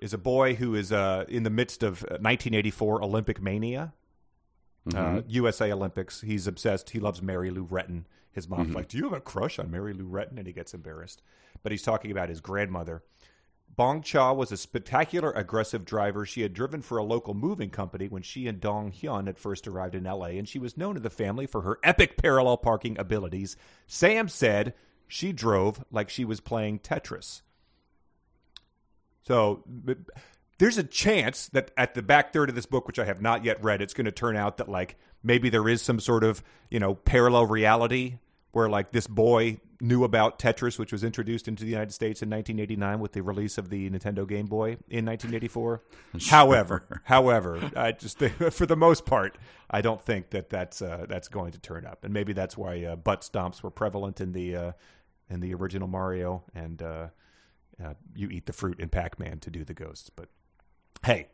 is 0.00 0.12
a 0.12 0.18
boy 0.18 0.54
who 0.54 0.74
is 0.74 0.90
uh, 0.90 1.24
in 1.28 1.44
the 1.44 1.50
midst 1.50 1.82
of 1.82 2.02
uh, 2.02 2.18
1984 2.18 3.02
Olympic 3.02 3.40
mania, 3.40 3.92
uh, 4.94 5.22
USA 5.28 5.72
Olympics. 5.72 6.20
He's 6.20 6.46
obsessed. 6.46 6.90
He 6.90 7.00
loves 7.00 7.22
Mary 7.22 7.50
Lou 7.50 7.64
Retton. 7.64 8.04
His 8.32 8.48
mom's 8.48 8.74
like, 8.74 8.88
"Do 8.88 8.98
you 8.98 9.04
have 9.04 9.12
a 9.12 9.20
crush 9.20 9.60
on 9.60 9.70
Mary 9.70 9.94
Lou 9.94 10.08
Retton?" 10.08 10.36
And 10.36 10.46
he 10.46 10.52
gets 10.52 10.74
embarrassed. 10.74 11.22
But 11.62 11.70
he's 11.70 11.82
talking 11.82 12.10
about 12.10 12.28
his 12.28 12.40
grandmother. 12.40 13.04
Bong 13.76 14.02
Cha 14.02 14.32
was 14.32 14.52
a 14.52 14.56
spectacular, 14.56 15.30
aggressive 15.32 15.84
driver. 15.84 16.24
She 16.24 16.42
had 16.42 16.54
driven 16.54 16.80
for 16.80 16.98
a 16.98 17.04
local 17.04 17.34
moving 17.34 17.70
company 17.70 18.06
when 18.06 18.22
she 18.22 18.46
and 18.46 18.60
Dong 18.60 18.92
Hyun 18.92 19.26
had 19.26 19.38
first 19.38 19.66
arrived 19.66 19.94
in 19.94 20.04
LA, 20.04 20.26
and 20.26 20.48
she 20.48 20.58
was 20.58 20.76
known 20.76 20.94
to 20.94 21.00
the 21.00 21.10
family 21.10 21.46
for 21.46 21.62
her 21.62 21.78
epic 21.82 22.16
parallel 22.16 22.56
parking 22.56 22.98
abilities. 22.98 23.56
Sam 23.86 24.28
said 24.28 24.74
she 25.08 25.32
drove 25.32 25.84
like 25.90 26.08
she 26.08 26.24
was 26.24 26.40
playing 26.40 26.80
Tetris. 26.80 27.42
So 29.22 29.64
there's 30.58 30.78
a 30.78 30.84
chance 30.84 31.48
that 31.48 31.70
at 31.76 31.94
the 31.94 32.02
back 32.02 32.32
third 32.32 32.50
of 32.50 32.54
this 32.54 32.66
book, 32.66 32.86
which 32.86 32.98
I 32.98 33.04
have 33.06 33.22
not 33.22 33.44
yet 33.44 33.62
read, 33.64 33.82
it's 33.82 33.94
going 33.94 34.04
to 34.04 34.12
turn 34.12 34.36
out 34.36 34.58
that 34.58 34.68
like 34.68 34.96
maybe 35.22 35.48
there 35.48 35.68
is 35.68 35.82
some 35.82 35.98
sort 35.98 36.22
of 36.22 36.44
you 36.70 36.78
know 36.78 36.94
parallel 36.94 37.46
reality 37.46 38.18
where 38.52 38.68
like 38.68 38.92
this 38.92 39.06
boy 39.06 39.58
knew 39.80 40.04
about 40.04 40.38
Tetris, 40.38 40.78
which 40.78 40.92
was 40.92 41.04
introduced 41.04 41.48
into 41.48 41.64
the 41.64 41.70
United 41.70 41.92
States 41.92 42.22
in 42.22 42.30
1989 42.30 43.00
with 43.00 43.12
the 43.12 43.22
release 43.22 43.58
of 43.58 43.70
the 43.70 43.90
Nintendo 43.90 44.26
Game 44.26 44.46
Boy 44.46 44.76
in 44.88 45.04
1984. 45.04 45.82
However, 46.28 47.00
however, 47.04 47.70
I 47.76 47.92
just 47.92 48.18
think, 48.18 48.34
for 48.52 48.66
the 48.66 48.76
most 48.76 49.04
part, 49.06 49.36
I 49.70 49.80
don't 49.80 50.00
think 50.00 50.30
that 50.30 50.50
that's 50.50 50.82
uh, 50.82 51.06
that's 51.08 51.28
going 51.28 51.52
to 51.52 51.58
turn 51.58 51.86
up, 51.86 52.04
and 52.04 52.12
maybe 52.12 52.32
that's 52.32 52.56
why 52.56 52.84
uh, 52.84 52.96
butt 52.96 53.22
stomps 53.22 53.62
were 53.62 53.70
prevalent 53.70 54.20
in 54.20 54.32
the 54.32 54.56
uh, 54.56 54.72
in 55.28 55.40
the 55.40 55.54
original 55.54 55.88
Mario, 55.88 56.44
and 56.54 56.82
uh, 56.82 57.08
uh, 57.82 57.94
you 58.14 58.28
eat 58.30 58.46
the 58.46 58.52
fruit 58.52 58.78
in 58.78 58.88
Pac-Man 58.88 59.40
to 59.40 59.50
do 59.50 59.64
the 59.64 59.74
ghosts. 59.74 60.10
But 60.10 60.28
hey, 61.04 61.28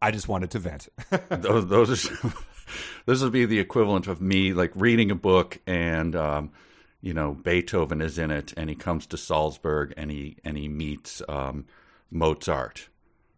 I 0.00 0.10
just 0.10 0.28
wanted 0.28 0.50
to 0.52 0.58
vent. 0.58 0.88
those 1.30 1.66
those 1.66 2.10
are 2.10 2.32
this 3.06 3.22
would 3.22 3.32
be 3.32 3.44
the 3.46 3.58
equivalent 3.58 4.06
of 4.06 4.20
me 4.20 4.52
like 4.52 4.72
reading 4.74 5.10
a 5.10 5.14
book 5.14 5.58
and 5.66 6.14
um, 6.14 6.50
you 7.00 7.14
know 7.14 7.32
Beethoven 7.34 8.00
is 8.00 8.18
in 8.18 8.30
it 8.30 8.52
and 8.56 8.68
he 8.68 8.76
comes 8.76 9.06
to 9.06 9.16
Salzburg 9.16 9.94
and 9.96 10.10
he 10.10 10.36
and 10.44 10.56
he 10.56 10.68
meets 10.68 11.22
um, 11.28 11.66
Mozart. 12.10 12.88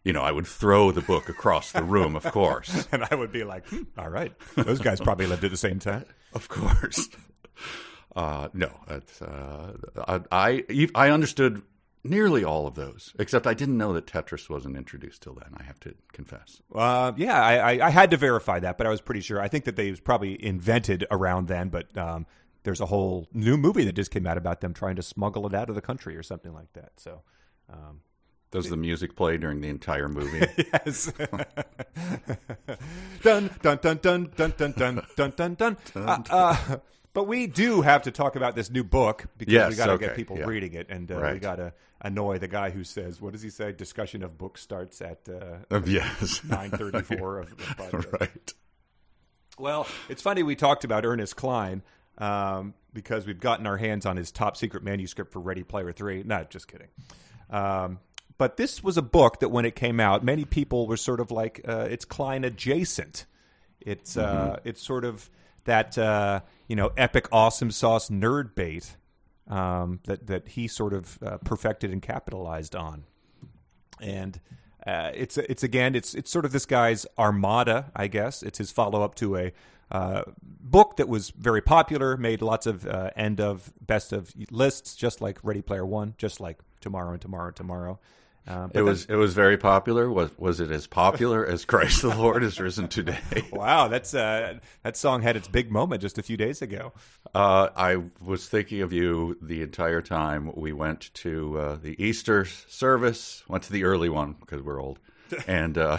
You 0.03 0.15
know, 0.15 0.23
I 0.23 0.33
would 0.33 0.47
throw 0.47 0.93
the 0.93 1.03
book 1.03 1.29
across 1.29 1.73
the 1.73 1.83
room, 1.83 2.17
of 2.17 2.25
course, 2.25 2.89
and 2.93 3.05
I 3.11 3.15
would 3.15 3.33
be 3.33 3.45
like, 3.45 3.67
hmm, 3.69 3.83
all 3.99 4.09
right, 4.09 4.33
those 4.55 4.79
guys 4.79 4.99
probably 4.99 5.27
lived 5.27 5.45
at 5.45 5.51
the 5.51 5.59
same 5.59 5.79
time. 5.79 6.07
of 6.33 6.49
course. 6.49 7.09
Uh, 8.17 8.49
no, 8.55 8.71
uh, 8.89 9.73
I, 10.09 10.21
I 10.33 10.89
I 10.95 11.11
understood 11.11 11.63
nearly 12.03 12.45
all 12.45 12.67
of 12.67 12.75
those, 12.75 13.15
except 13.19 13.47
I 13.47 13.55
didn't 13.55 13.79
know 13.79 13.93
that 13.93 14.07
Tetris 14.07 14.49
wasn't 14.49 14.77
introduced 14.77 15.23
till 15.23 15.35
then. 15.35 15.55
I 15.57 15.63
have 15.65 15.81
to 15.81 15.95
confess. 16.13 16.63
Uh, 16.75 17.13
yeah, 17.17 17.43
I, 17.43 17.75
I, 17.75 17.87
I 17.87 17.91
had 17.91 18.11
to 18.13 18.17
verify 18.17 18.59
that, 18.61 18.79
but 18.79 18.87
I 18.87 18.91
was 18.91 19.01
pretty 19.01 19.21
sure. 19.21 19.41
I 19.41 19.49
think 19.49 19.65
that 19.65 19.77
they 19.77 19.91
was 19.91 20.01
probably 20.01 20.43
invented 20.45 21.07
around 21.11 21.49
then, 21.49 21.69
but 21.69 21.97
um, 21.97 22.27
there's 22.63 22.81
a 22.81 22.87
whole 22.87 23.29
new 23.33 23.57
movie 23.57 23.85
that 23.85 23.93
just 23.93 24.11
came 24.11 24.27
out 24.27 24.39
about 24.39 24.61
them 24.61 24.75
trying 24.75 24.97
to 24.97 25.03
smuggle 25.03 25.47
it 25.47 25.55
out 25.55 25.69
of 25.69 25.75
the 25.75 25.83
country 25.83 26.17
or 26.17 26.23
something 26.23 26.53
like 26.53 26.73
that. 26.75 26.93
So, 26.97 27.23
um, 27.71 28.01
Does 28.51 28.69
the 28.69 28.77
music 28.77 29.17
play 29.17 29.39
during 29.39 29.61
the 29.61 29.69
entire 29.69 30.09
movie? 30.09 30.47
yes. 30.73 31.13
dun 33.23 33.51
dun 33.63 33.79
dun 33.83 33.97
dun 33.99 34.33
dun 34.37 34.55
dun 34.57 34.73
dun 34.73 35.03
dun 35.17 35.33
dun 35.37 35.55
dun. 35.55 35.77
Uh, 35.97 36.23
uh, 36.31 36.77
but 37.13 37.25
we 37.27 37.47
do 37.47 37.83
have 37.83 38.03
to 38.03 38.11
talk 38.11 38.37
about 38.37 38.55
this 38.55 38.71
new 38.71 38.85
book 38.85 39.27
because 39.39 39.53
Yes, 39.53 39.71
we 39.71 39.77
got 39.77 39.87
to 39.87 39.93
okay, 39.93 40.07
get 40.07 40.17
people 40.17 40.39
yeah. 40.39 40.45
reading 40.47 40.75
it, 40.75 40.87
and 40.91 41.11
uh, 41.11 41.31
we 41.33 41.39
got 41.39 41.57
to 41.57 41.73
annoy 42.01 42.39
the 42.39 42.49
guy 42.49 42.71
who 42.71 42.85
says, 42.85 43.21
"What 43.21 43.33
does 43.33 43.43
he 43.43 43.51
say?" 43.51 43.73
Discussion 43.73 44.23
of 44.23 44.39
books 44.39 44.61
starts 44.61 45.01
at 45.01 45.29
uh, 45.29 45.81
yes. 45.85 46.43
nine 46.49 46.71
thirty-four 46.71 47.39
of 47.39 47.51
the 47.51 47.57
podcast. 47.65 48.21
right. 48.21 48.53
Well, 49.59 49.87
it's 50.09 50.23
funny 50.23 50.43
we 50.43 50.57
talked 50.57 50.85
about 50.85 51.05
Ernest 51.05 51.37
Cline 51.37 51.83
um, 52.19 52.75
because 52.93 53.27
we've 53.27 53.41
gotten 53.41 53.67
our 53.67 53.77
hands 53.77 54.07
on 54.07 54.17
his 54.17 54.31
top 54.31 54.57
secret 54.57 54.83
manuscript 54.83 55.33
for 55.33 55.41
Ready 55.41 55.63
Player 55.63 55.93
Three. 55.93 56.23
Not 56.23 56.51
just 56.51 56.69
kidding. 56.69 56.89
Um, 57.51 57.99
but 58.39 58.57
this 58.57 58.83
was 58.83 58.97
a 58.97 59.03
book 59.03 59.41
that 59.41 59.51
when 59.51 59.67
it 59.67 59.75
came 59.77 60.01
out, 60.01 60.25
many 60.25 60.47
people 60.47 60.87
were 60.87 60.97
sort 60.97 61.21
of 61.21 61.31
like, 61.31 61.61
uh, 61.69 61.89
it's 61.91 62.07
Cline 62.07 62.45
adjacent. 62.45 63.27
It's 63.83 64.17
uh, 64.17 64.61
it's 64.65 64.81
sort 64.83 65.05
of 65.05 65.29
that 65.65 65.97
uh, 65.99 66.41
you 66.69 66.77
know 66.77 66.91
epic 66.97 67.29
awesome 67.33 67.71
sauce 67.71 68.09
nerd 68.09 68.55
bait 68.55 68.97
um, 69.49 70.01
that 70.05 70.27
that 70.27 70.49
he 70.49 70.69
sort 70.69 70.93
of 70.93 71.19
uh, 71.23 71.39
perfected 71.39 71.91
and 71.91 72.03
capitalized 72.03 72.75
on 72.75 73.05
and 74.01 74.41
uh, 74.87 75.11
it's 75.15 75.37
it's 75.37 75.63
again 75.63 75.95
it's 75.95 76.15
it's 76.15 76.31
sort 76.31 76.45
of 76.45 76.53
this 76.53 76.67
guy's 76.67 77.07
Armada, 77.19 77.91
I 77.95 78.07
guess. 78.07 78.43
It's 78.43 78.59
his 78.59 78.71
follow 78.71 79.03
up 79.03 79.15
to 79.17 79.37
a 79.37 79.53
uh, 79.91 80.23
book 80.43 80.97
that 80.97 81.09
was 81.09 81.31
very 81.31 81.61
popular, 81.61 82.17
made 82.17 82.43
lots 82.43 82.67
of 82.67 82.87
uh, 82.87 83.11
end 83.17 83.41
of 83.41 83.73
best 83.81 84.13
of 84.13 84.33
lists, 84.51 84.95
just 84.95 85.21
like 85.21 85.39
Ready 85.43 85.63
Player 85.63 85.85
One, 85.85 86.15
just 86.17 86.41
like 86.41 86.61
Tomorrow 86.81 87.13
and 87.13 87.21
Tomorrow 87.21 87.49
and 87.49 87.57
Tomorrow. 87.57 87.99
Uh, 88.51 88.69
It 88.75 88.83
was 88.83 89.05
it 89.05 89.15
was 89.15 89.33
very 89.33 89.57
popular. 89.57 90.11
Was 90.11 90.31
was 90.37 90.59
it 90.59 90.73
as 90.73 90.89
popular 90.89 91.47
as 91.47 91.65
Christ 91.65 92.03
the 92.03 92.09
Lord 92.15 92.43
is 92.43 92.59
risen 92.59 92.89
today? 92.89 93.21
wow, 93.53 93.87
that's 93.87 94.13
uh, 94.13 94.59
that 94.83 94.97
song 94.97 95.23
had 95.23 95.37
its 95.37 95.47
big 95.47 95.71
moment 95.71 96.03
just 96.03 96.19
a 96.19 96.23
few 96.23 96.37
days 96.37 96.61
ago. 96.61 96.93
Uh, 97.33 97.69
I 97.77 98.03
was 98.21 98.49
thinking 98.49 98.83
of 98.83 98.93
you 98.93 99.39
the 99.41 99.63
entire 99.63 100.03
time. 100.03 100.51
We 100.57 100.73
went 100.73 101.15
to 101.15 101.59
uh, 101.59 101.77
the 101.81 101.95
Easter 102.03 102.45
service, 102.45 103.45
went 103.47 103.63
to 103.65 103.73
the 103.73 103.85
early 103.85 104.09
one 104.09 104.35
because 104.41 104.63
we're 104.63 104.83
old, 104.83 104.99
and 105.47 105.79
uh, 105.79 105.99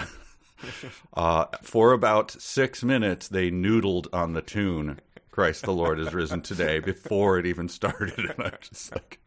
uh, 1.13 1.45
for 1.61 1.93
about 1.93 2.31
six 2.31 2.83
minutes 2.83 3.29
they 3.29 3.49
noodled 3.49 4.07
on 4.11 4.33
the 4.33 4.41
tune 4.41 4.99
"Christ 5.31 5.63
the 5.63 5.71
Lord 5.73 5.99
is 6.01 6.13
risen 6.13 6.41
today" 6.41 6.79
before 6.79 7.39
it 7.39 7.45
even 7.45 7.69
started, 7.69 8.19
and 8.29 8.35
I'm 8.43 8.57
just 8.61 8.91
like, 8.91 9.19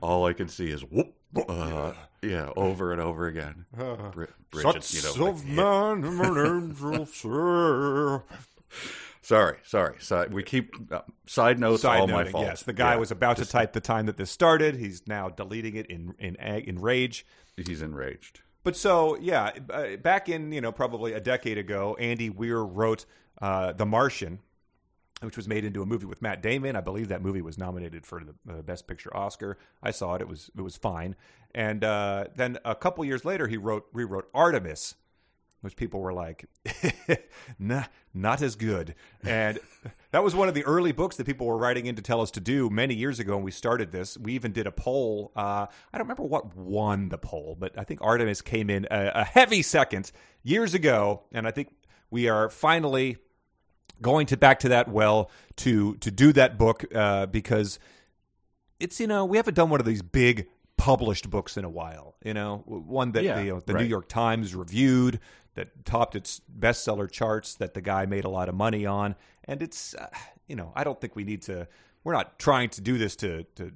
all 0.00 0.26
I 0.26 0.32
can 0.32 0.48
see 0.48 0.68
is 0.70 0.82
whoop, 0.82 1.12
uh, 1.48 1.92
yeah, 2.22 2.50
over 2.56 2.92
and 2.92 3.00
over 3.00 3.26
again. 3.26 3.64
Bri- 4.12 4.26
Bridget, 4.50 4.92
you 4.94 5.02
know, 5.02 5.30
like, 5.30 5.44
man 5.46 6.04
and 6.04 6.20
an 6.20 6.46
angel, 6.46 7.06
sir. 7.12 8.22
sorry, 9.22 9.56
sorry. 9.64 9.96
So 10.00 10.26
we 10.30 10.42
keep 10.42 10.74
uh, 10.92 11.00
side 11.26 11.58
notes. 11.58 11.82
Side 11.82 12.00
all 12.00 12.06
my 12.06 12.18
noting, 12.18 12.32
fault. 12.32 12.44
yes, 12.46 12.62
the 12.62 12.72
guy 12.72 12.92
Yeah, 12.92 12.98
was 13.00 13.10
about 13.10 13.38
to 13.38 13.46
type 13.46 13.72
the 13.72 13.80
time 13.80 14.06
that 14.06 14.16
this 14.16 14.30
started. 14.30 14.76
He's 14.76 15.06
now 15.06 15.28
deleting 15.28 15.76
it 15.76 15.86
in 15.86 16.14
in 16.18 16.36
ag- 16.38 16.68
in 16.68 16.78
rage. 16.80 17.26
He's 17.56 17.82
enraged. 17.82 18.40
But 18.64 18.76
so 18.76 19.16
yeah, 19.20 19.50
uh, 19.70 19.96
back 19.96 20.28
in 20.28 20.52
you 20.52 20.60
know 20.60 20.70
probably 20.72 21.12
a 21.14 21.20
decade 21.20 21.58
ago, 21.58 21.96
Andy 21.98 22.30
Weir 22.30 22.62
wrote 22.62 23.04
uh, 23.40 23.72
The 23.72 23.86
Martian, 23.86 24.38
which 25.22 25.36
was 25.36 25.48
made 25.48 25.64
into 25.64 25.82
a 25.82 25.86
movie 25.86 26.06
with 26.06 26.22
Matt 26.22 26.42
Damon. 26.42 26.76
I 26.76 26.80
believe 26.80 27.08
that 27.08 27.22
movie 27.22 27.42
was 27.42 27.58
nominated 27.58 28.04
for 28.04 28.22
the 28.24 28.52
uh, 28.52 28.62
Best 28.62 28.86
Picture 28.86 29.14
Oscar. 29.16 29.58
I 29.82 29.90
saw 29.90 30.14
it; 30.14 30.20
it 30.20 30.28
was 30.28 30.50
it 30.56 30.62
was 30.62 30.76
fine. 30.76 31.16
And 31.54 31.84
uh, 31.84 32.26
then 32.34 32.58
a 32.64 32.74
couple 32.74 33.04
years 33.04 33.24
later, 33.24 33.46
he 33.46 33.56
wrote 33.56 33.86
rewrote 33.92 34.28
Artemis, 34.34 34.94
which 35.62 35.76
people 35.76 36.00
were 36.00 36.12
like, 36.12 36.46
nah, 37.58 37.84
not 38.12 38.42
as 38.42 38.56
good. 38.56 38.94
And 39.24 39.58
that 40.10 40.22
was 40.22 40.34
one 40.34 40.48
of 40.48 40.54
the 40.54 40.64
early 40.64 40.92
books 40.92 41.16
that 41.16 41.24
people 41.24 41.46
were 41.46 41.56
writing 41.56 41.86
in 41.86 41.94
to 41.96 42.02
tell 42.02 42.20
us 42.20 42.30
to 42.32 42.40
do 42.40 42.68
many 42.68 42.94
years 42.94 43.20
ago 43.20 43.36
when 43.36 43.44
we 43.44 43.52
started 43.52 43.92
this. 43.92 44.18
We 44.18 44.32
even 44.32 44.52
did 44.52 44.66
a 44.66 44.72
poll. 44.72 45.30
Uh, 45.36 45.66
I 45.92 45.98
don't 45.98 46.02
remember 46.02 46.24
what 46.24 46.56
won 46.56 47.08
the 47.08 47.18
poll, 47.18 47.56
but 47.58 47.78
I 47.78 47.84
think 47.84 48.00
Artemis 48.02 48.42
came 48.42 48.68
in 48.70 48.86
a, 48.90 49.12
a 49.14 49.24
heavy 49.24 49.62
second 49.62 50.10
years 50.42 50.74
ago. 50.74 51.22
And 51.32 51.46
I 51.46 51.52
think 51.52 51.68
we 52.10 52.28
are 52.28 52.48
finally 52.48 53.18
going 54.02 54.26
to 54.26 54.36
back 54.36 54.60
to 54.60 54.68
that 54.70 54.88
well 54.88 55.30
to 55.56 55.96
to 55.96 56.10
do 56.10 56.32
that 56.34 56.58
book 56.58 56.84
uh, 56.94 57.26
because 57.26 57.78
it's 58.78 59.00
you 59.00 59.06
know 59.06 59.24
we 59.24 59.36
haven't 59.36 59.54
done 59.54 59.70
one 59.70 59.80
of 59.80 59.86
these 59.86 60.02
big 60.02 60.48
published 60.76 61.30
books 61.30 61.56
in 61.56 61.64
a 61.64 61.70
while. 61.70 62.16
You 62.24 62.34
know, 62.34 62.62
one 62.66 63.12
that 63.12 63.24
Yeah, 63.24 63.40
you 63.40 63.54
know, 63.54 63.60
the 63.60 63.74
New. 63.74 63.84
York 63.84 64.08
Times 64.08 64.54
reviewed 64.54 65.20
that 65.54 65.84
topped 65.84 66.16
its 66.16 66.40
bestseller 66.58 67.10
charts 67.10 67.54
that 67.56 67.74
the 67.74 67.80
guy 67.80 68.06
made 68.06 68.24
a 68.24 68.28
lot 68.28 68.48
of 68.48 68.54
money 68.54 68.84
on, 68.84 69.14
and 69.44 69.62
it's 69.62 69.94
uh, 69.94 70.08
you 70.48 70.56
know 70.56 70.72
I 70.74 70.84
don't 70.84 71.00
think 71.00 71.16
we 71.16 71.24
need 71.24 71.42
to. 71.42 71.68
We're 72.04 72.14
not 72.14 72.38
trying 72.38 72.70
to 72.70 72.80
do 72.80 72.98
this 72.98 73.14
to 73.16 73.44
to 73.54 73.72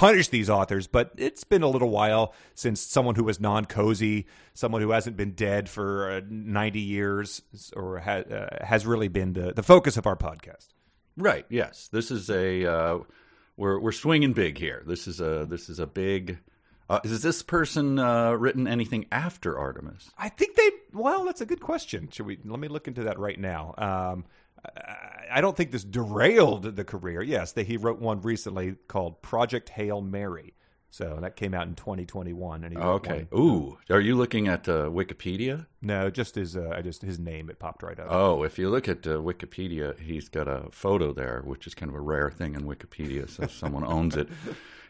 punish 0.00 0.28
these 0.28 0.48
authors, 0.48 0.86
but 0.86 1.12
it's 1.18 1.44
been 1.44 1.62
a 1.62 1.68
little 1.68 1.90
while 1.90 2.32
since 2.54 2.80
someone 2.80 3.14
who 3.16 3.24
was 3.24 3.38
non 3.38 3.66
cozy, 3.66 4.26
someone 4.54 4.80
who 4.80 4.92
hasn't 4.92 5.14
been 5.14 5.32
dead 5.32 5.68
for 5.68 6.10
uh, 6.10 6.20
90 6.26 6.80
years, 6.80 7.42
or 7.76 7.98
ha- 7.98 8.24
uh, 8.32 8.64
has 8.64 8.86
really 8.86 9.08
been 9.08 9.34
the, 9.34 9.52
the 9.52 9.62
focus 9.62 9.98
of 9.98 10.06
our 10.06 10.16
podcast. 10.16 10.68
Right. 11.18 11.44
Yes. 11.50 11.90
This 11.92 12.10
is 12.10 12.30
a 12.30 12.64
uh, 12.64 12.98
we're 13.58 13.78
we're 13.78 13.92
swinging 13.92 14.32
big 14.32 14.56
here. 14.56 14.82
This 14.86 15.06
is 15.06 15.20
a 15.20 15.46
this 15.48 15.68
is 15.68 15.78
a 15.78 15.86
big. 15.86 16.38
Uh, 16.88 17.00
is 17.04 17.22
this 17.22 17.42
person 17.42 17.98
uh, 17.98 18.32
written 18.32 18.66
anything 18.66 19.04
after 19.12 19.58
Artemis? 19.58 20.10
I 20.18 20.30
think 20.30 20.56
they. 20.56 20.70
Well, 20.94 21.26
that's 21.26 21.42
a 21.42 21.46
good 21.46 21.60
question. 21.60 22.08
Should 22.10 22.24
we? 22.24 22.38
Let 22.42 22.58
me 22.58 22.68
look 22.68 22.88
into 22.88 23.04
that 23.04 23.18
right 23.18 23.38
now. 23.38 23.74
Um, 23.76 24.24
I, 25.30 25.40
don't 25.40 25.56
think 25.56 25.70
this 25.70 25.84
derailed 25.84 26.76
the 26.76 26.84
career. 26.84 27.22
Yes, 27.22 27.52
they, 27.52 27.64
he 27.64 27.76
wrote 27.76 28.00
one 28.00 28.20
recently 28.22 28.76
called 28.88 29.22
Project 29.22 29.68
Hail 29.70 30.00
Mary. 30.00 30.54
So 30.90 31.18
that 31.20 31.36
came 31.36 31.54
out 31.54 31.68
in 31.68 31.74
2021. 31.74 32.64
And 32.64 32.72
he 32.72 32.78
Okay. 32.78 33.26
one- 33.30 33.40
Ooh, 33.40 33.78
are 33.90 34.00
you 34.00 34.16
looking 34.16 34.48
at 34.48 34.68
uh, 34.68 34.84
Wikipedia? 34.90 35.66
No, 35.82 36.10
just 36.10 36.34
his. 36.34 36.56
Uh, 36.56 36.72
I 36.76 36.82
just 36.82 37.02
his 37.02 37.18
name. 37.18 37.48
It 37.48 37.58
popped 37.58 37.82
right 37.82 37.98
up. 37.98 38.08
Oh, 38.10 38.42
if 38.42 38.58
you 38.58 38.68
look 38.68 38.88
at 38.88 39.06
uh, 39.06 39.16
Wikipedia, 39.16 39.98
he's 39.98 40.28
got 40.28 40.46
a 40.46 40.64
photo 40.70 41.12
there, 41.12 41.42
which 41.44 41.66
is 41.66 41.74
kind 41.74 41.88
of 41.90 41.96
a 41.96 42.00
rare 42.00 42.30
thing 42.30 42.54
in 42.54 42.62
Wikipedia. 42.64 43.28
So 43.28 43.44
if 43.44 43.52
someone 43.52 43.84
owns 43.84 44.16
it. 44.16 44.28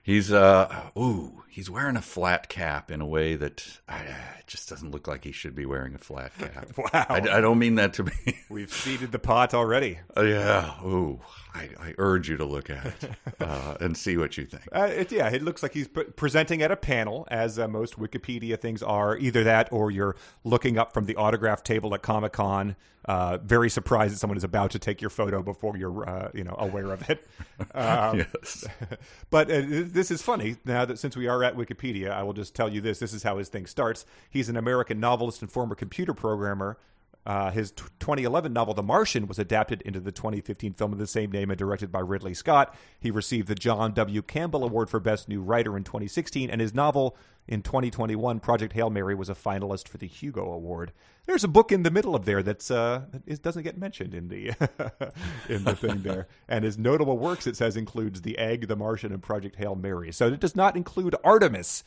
He's 0.03 0.33
uh 0.33 0.89
ooh, 0.99 1.45
he's 1.51 1.69
wearing 1.69 1.95
a 1.97 2.01
flat 2.01 2.49
cap 2.49 2.91
in 2.91 3.03
a 3.03 3.07
way 3.07 3.35
that 3.35 3.81
uh, 3.87 3.99
just 4.47 4.69
doesn't 4.69 4.93
look 4.93 5.07
like 5.07 5.25
he 5.25 5.31
should 5.31 5.55
be 5.55 5.67
wearing 5.67 5.95
a 5.95 5.99
flat 5.99 6.33
cap. 6.39 6.69
Wow. 6.77 6.89
I, 6.95 7.17
I 7.17 7.41
don't 7.43 7.59
mean 7.59 7.75
that 7.75 7.93
to 7.95 8.05
be. 8.05 8.13
We've 8.49 8.73
seeded 8.73 9.13
the 9.13 9.19
pot 9.19 9.53
already. 9.53 9.99
Uh, 10.17 10.23
yeah. 10.23 10.73
Ooh, 10.83 11.21
I, 11.55 11.69
I 11.79 11.95
urge 11.99 12.31
you 12.31 12.39
to 12.39 12.47
look 12.47 12.71
at 12.71 12.87
it 12.87 13.11
uh, 13.41 13.77
and 13.79 13.95
see 13.95 14.17
what 14.17 14.39
you 14.39 14.47
think. 14.47 14.69
Uh, 14.73 14.89
it, 14.91 15.13
yeah, 15.13 15.29
it 15.29 15.43
looks 15.43 15.63
like 15.63 15.75
he's 15.75 15.87
pre- 15.89 16.05
presenting 16.05 16.63
at 16.63 16.71
a 16.71 16.77
panel, 16.77 17.29
as 17.31 17.59
uh, 17.59 17.69
most 17.69 17.99
Wikipedia 17.99 18.59
things 18.59 18.83
are. 18.83 19.19
Either 19.19 19.45
that, 19.45 19.71
or 19.71 19.91
you're 19.91 20.17
looking 20.45 20.79
up 20.81 20.93
from 20.93 21.05
the 21.05 21.15
autograph 21.17 21.63
table 21.63 21.95
at 21.95 22.03
Comic 22.03 22.33
Con, 22.33 22.75
uh, 23.05 23.39
very 23.39 23.71
surprised 23.71 24.15
that 24.15 24.19
someone 24.19 24.37
is 24.37 24.45
about 24.45 24.73
to 24.73 24.79
take 24.79 25.01
your 25.01 25.11
photo 25.11 25.43
before 25.43 25.77
you're, 25.77 26.09
uh, 26.09 26.31
you 26.35 26.45
know, 26.45 26.57
aware 26.59 26.91
of 26.91 27.09
it. 27.09 27.25
Um, 27.75 28.19
Yes. 28.19 28.65
but 29.31 29.51
uh, 29.51 29.61
this 29.63 30.11
is 30.11 30.23
funny. 30.23 30.57
Now 30.65 30.87
that 30.87 30.99
since 30.99 31.15
we 31.15 31.29
are 31.29 31.45
at 31.45 31.57
Wikipedia, 31.57 32.11
I 32.11 32.23
will 32.23 32.33
just 32.33 32.55
tell 32.55 32.71
you 32.73 32.81
this. 32.81 32.99
This 32.99 33.13
is 33.13 33.23
how 33.23 33.37
his 33.37 33.51
thing 33.51 33.67
starts. 33.67 34.07
He's 34.31 34.49
an 34.49 34.57
American 34.57 34.99
novelist 34.99 35.43
and 35.43 35.53
former 35.53 35.75
computer 35.75 36.15
programmer. 36.15 36.79
Uh, 37.27 37.51
his 37.51 37.71
t- 37.71 37.85
2011 37.99 38.51
novel, 38.53 38.73
The 38.73 38.83
Martian, 38.83 39.27
was 39.27 39.39
adapted 39.39 39.83
into 39.83 40.01
the 40.01 40.11
2015 40.11 40.73
film 40.73 40.93
of 40.93 40.99
the 40.99 41.07
same 41.07 41.31
name 41.31 41.51
and 41.51 41.59
directed 41.59 41.93
by 41.93 42.01
Ridley 42.01 42.33
Scott. 42.33 42.75
He 42.99 43.11
received 43.11 43.47
the 43.47 43.55
John 43.55 43.93
W. 43.93 44.23
Campbell 44.23 44.65
Award 44.65 44.89
for 44.89 45.01
Best 45.01 45.29
New 45.29 45.43
Writer 45.43 45.77
in 45.77 45.85
2016, 45.85 46.49
and 46.49 46.63
his 46.63 46.73
novel 46.73 47.15
in 47.51 47.63
2021, 47.63 48.41
Project 48.41 48.73
Hail 48.73 48.91
Mary, 48.91 49.15
was 49.15 49.29
a 49.29 49.35
finalist 49.35 49.89
for 49.89 49.99
the 49.99 50.07
Hugo 50.07 50.53
Award. 50.53 50.93
There's 51.27 51.45
a 51.45 51.49
book 51.49 51.73
in 51.73 51.83
the 51.83 51.91
middle 51.91 52.15
of 52.15 52.25
there 52.25 52.43
that's 52.43 52.71
uh, 52.71 53.03
that 53.13 53.43
doesn't 53.43 53.65
get 53.65 53.77
mentioned 53.77 54.15
in 54.15 54.29
the 54.29 54.49
in 55.49 55.65
the 55.65 55.75
thing 55.75 56.03
there. 56.03 56.29
And 56.49 56.65
his 56.65 56.79
notable 56.79 57.19
works, 57.19 57.47
it 57.47 57.57
says, 57.57 57.77
includes 57.77 58.23
The 58.23 58.39
Egg, 58.39 58.69
The 58.69 58.77
Martian, 58.77 59.13
and 59.13 59.23
Project 59.23 59.57
Hail 59.57 59.75
Mary. 59.75 60.13
So 60.13 60.29
it 60.29 60.41
does 60.41 60.57
not 60.57 60.77
include 60.77 61.17
Artemis. 61.25 61.83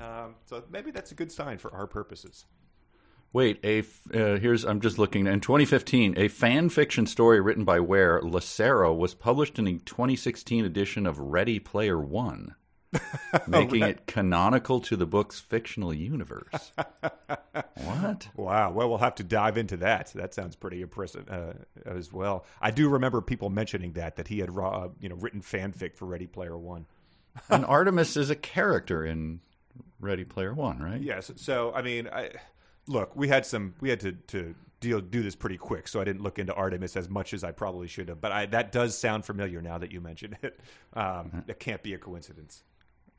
Um, 0.00 0.36
so 0.46 0.64
maybe 0.70 0.90
that's 0.90 1.12
a 1.12 1.14
good 1.14 1.30
sign 1.30 1.58
for 1.58 1.72
our 1.74 1.86
purposes. 1.86 2.46
Wait, 3.34 3.58
a 3.64 3.80
uh, 3.80 4.38
here's 4.38 4.64
I'm 4.64 4.80
just 4.80 4.98
looking. 4.98 5.26
In 5.26 5.40
2015, 5.40 6.14
a 6.18 6.28
fan 6.28 6.68
fiction 6.68 7.06
story 7.06 7.40
written 7.40 7.64
by 7.64 7.80
Weir 7.80 8.20
Lacero 8.20 8.96
was 8.96 9.14
published 9.14 9.58
in 9.58 9.64
the 9.64 9.78
2016 9.78 10.64
edition 10.64 11.06
of 11.06 11.18
Ready 11.18 11.58
Player 11.58 11.98
One, 11.98 12.54
making 13.46 13.82
it 13.82 14.06
canonical 14.06 14.80
to 14.80 14.96
the 14.96 15.06
book's 15.06 15.40
fictional 15.40 15.94
universe. 15.94 16.72
what? 17.74 18.28
Wow. 18.36 18.70
Well, 18.72 18.88
we'll 18.88 18.98
have 18.98 19.14
to 19.16 19.24
dive 19.24 19.56
into 19.56 19.76
that. 19.78 20.12
That 20.14 20.34
sounds 20.34 20.56
pretty 20.56 20.82
impressive 20.82 21.28
uh, 21.30 21.54
as 21.86 22.12
well. 22.12 22.44
I 22.60 22.70
do 22.70 22.88
remember 22.88 23.20
people 23.20 23.50
mentioning 23.50 23.92
that 23.92 24.16
that 24.16 24.28
he 24.28 24.40
had 24.40 24.50
uh, 24.50 24.88
you 25.00 25.08
know 25.08 25.16
written 25.16 25.40
fanfic 25.40 25.96
for 25.96 26.06
Ready 26.06 26.26
Player 26.26 26.56
One. 26.56 26.86
And 27.48 27.64
Artemis 27.64 28.18
is 28.18 28.28
a 28.28 28.36
character 28.36 29.06
in 29.06 29.40
Ready 30.00 30.24
Player 30.24 30.52
One, 30.52 30.80
right? 30.80 31.00
Yes. 31.00 31.30
So 31.36 31.72
I 31.74 31.80
mean, 31.80 32.06
I, 32.12 32.30
look, 32.86 33.16
we 33.16 33.28
had 33.28 33.46
some, 33.46 33.74
we 33.80 33.88
had 33.88 34.00
to 34.00 34.12
to 34.12 34.54
deal 34.80 35.00
do 35.00 35.22
this 35.22 35.34
pretty 35.34 35.56
quick, 35.56 35.88
so 35.88 35.98
I 35.98 36.04
didn't 36.04 36.22
look 36.22 36.38
into 36.38 36.52
Artemis 36.52 36.96
as 36.96 37.08
much 37.08 37.32
as 37.32 37.42
I 37.42 37.52
probably 37.52 37.88
should 37.88 38.08
have. 38.08 38.20
But 38.20 38.32
I, 38.32 38.46
that 38.46 38.70
does 38.70 38.98
sound 38.98 39.24
familiar 39.24 39.62
now 39.62 39.78
that 39.78 39.92
you 39.92 40.02
mentioned 40.02 40.36
it. 40.42 40.60
Um, 40.92 41.44
it 41.46 41.58
can't 41.58 41.82
be 41.82 41.94
a 41.94 41.98
coincidence. 41.98 42.64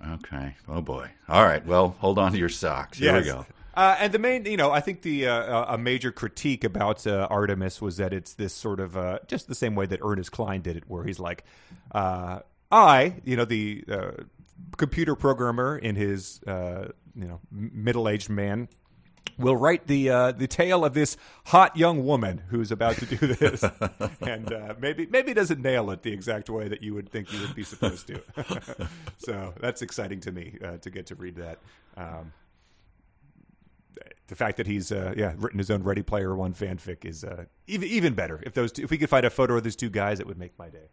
Okay. 0.06 0.56
Oh 0.68 0.82
boy. 0.82 1.10
All 1.30 1.44
right. 1.44 1.66
Well, 1.66 1.96
hold 2.00 2.20
on 2.20 2.34
to 2.34 2.38
your 2.38 2.50
socks. 2.50 2.98
Here 2.98 3.16
we 3.16 3.24
go. 3.24 3.46
Uh, 3.76 3.96
and 4.00 4.14
the 4.14 4.20
main, 4.20 4.46
you 4.46 4.58
know, 4.58 4.72
I 4.72 4.82
think 4.82 5.02
the 5.02 5.28
uh, 5.28 5.74
a 5.74 5.78
major 5.78 6.12
critique 6.12 6.64
about 6.64 7.08
uh, 7.08 7.28
Artemis 7.30 7.82
was 7.82 7.98
that 7.98 8.14
it's 8.14 8.34
this 8.34 8.54
sort 8.54 8.80
of 8.80 8.96
uh, 8.96 9.20
just 9.28 9.48
the 9.48 9.56
same 9.56 9.76
way 9.76 9.88
that 9.88 10.00
Ernest 10.04 10.32
Cline 10.32 10.62
did 10.62 10.78
it, 10.78 10.84
where 10.88 11.04
he's 11.04 11.20
like, 11.20 11.44
uh, 11.92 12.40
I, 12.72 13.16
you 13.24 13.36
know, 13.36 13.46
the 13.46 13.84
uh, 13.90 14.12
computer 14.78 15.16
programmer 15.16 15.78
in 15.78 15.96
his, 15.96 16.42
uh, 16.44 16.90
you 17.16 17.26
know, 17.26 17.40
middle 17.52 18.08
aged 18.08 18.30
man. 18.30 18.68
Will 19.38 19.56
write 19.56 19.88
the 19.88 20.10
uh, 20.10 20.32
the 20.32 20.48
tale 20.48 20.86
of 20.86 20.94
this 20.94 21.18
hot 21.46 21.76
young 21.76 22.06
woman 22.06 22.44
who's 22.50 22.72
about 22.72 22.98
to 22.98 23.06
do 23.06 23.16
this, 23.34 23.64
and 24.22 24.54
uh, 24.54 24.76
maybe 24.80 25.08
maybe 25.08 25.34
doesn't 25.34 25.62
nail 25.62 25.90
it 25.92 26.04
the 26.04 26.12
exact 26.12 26.50
way 26.50 26.68
that 26.68 26.84
you 26.84 26.94
would 26.94 27.10
think 27.10 27.34
you 27.34 27.42
would 27.42 27.56
be 27.56 27.64
supposed 27.64 28.08
to. 28.08 28.22
so 29.18 29.54
that's 29.60 29.82
exciting 29.82 30.20
to 30.22 30.32
me 30.32 30.58
uh, 30.64 30.78
to 30.78 30.90
get 30.90 31.08
to 31.08 31.16
read 31.16 31.36
that. 31.38 31.58
Um, 31.98 32.32
the 34.28 34.36
fact 34.36 34.58
that 34.58 34.68
he's 34.68 34.92
uh, 34.92 35.14
yeah 35.18 35.34
written 35.38 35.58
his 35.58 35.72
own 35.72 35.84
Ready 35.84 36.04
Player 36.04 36.36
One 36.36 36.54
fanfic 36.54 37.04
is 37.04 37.24
uh, 37.24 37.46
even 37.66 37.90
even 37.90 38.14
better. 38.14 38.40
If 38.44 38.54
those 38.54 38.72
two, 38.72 38.84
if 38.84 38.92
we 38.92 39.00
could 39.00 39.10
find 39.10 39.26
a 39.26 39.32
photo 39.32 39.58
of 39.58 39.64
those 39.64 39.76
two 39.76 39.90
guys, 39.90 40.20
it 40.20 40.28
would 40.28 40.38
make 40.38 40.58
my 40.60 40.70
day. 40.70 40.90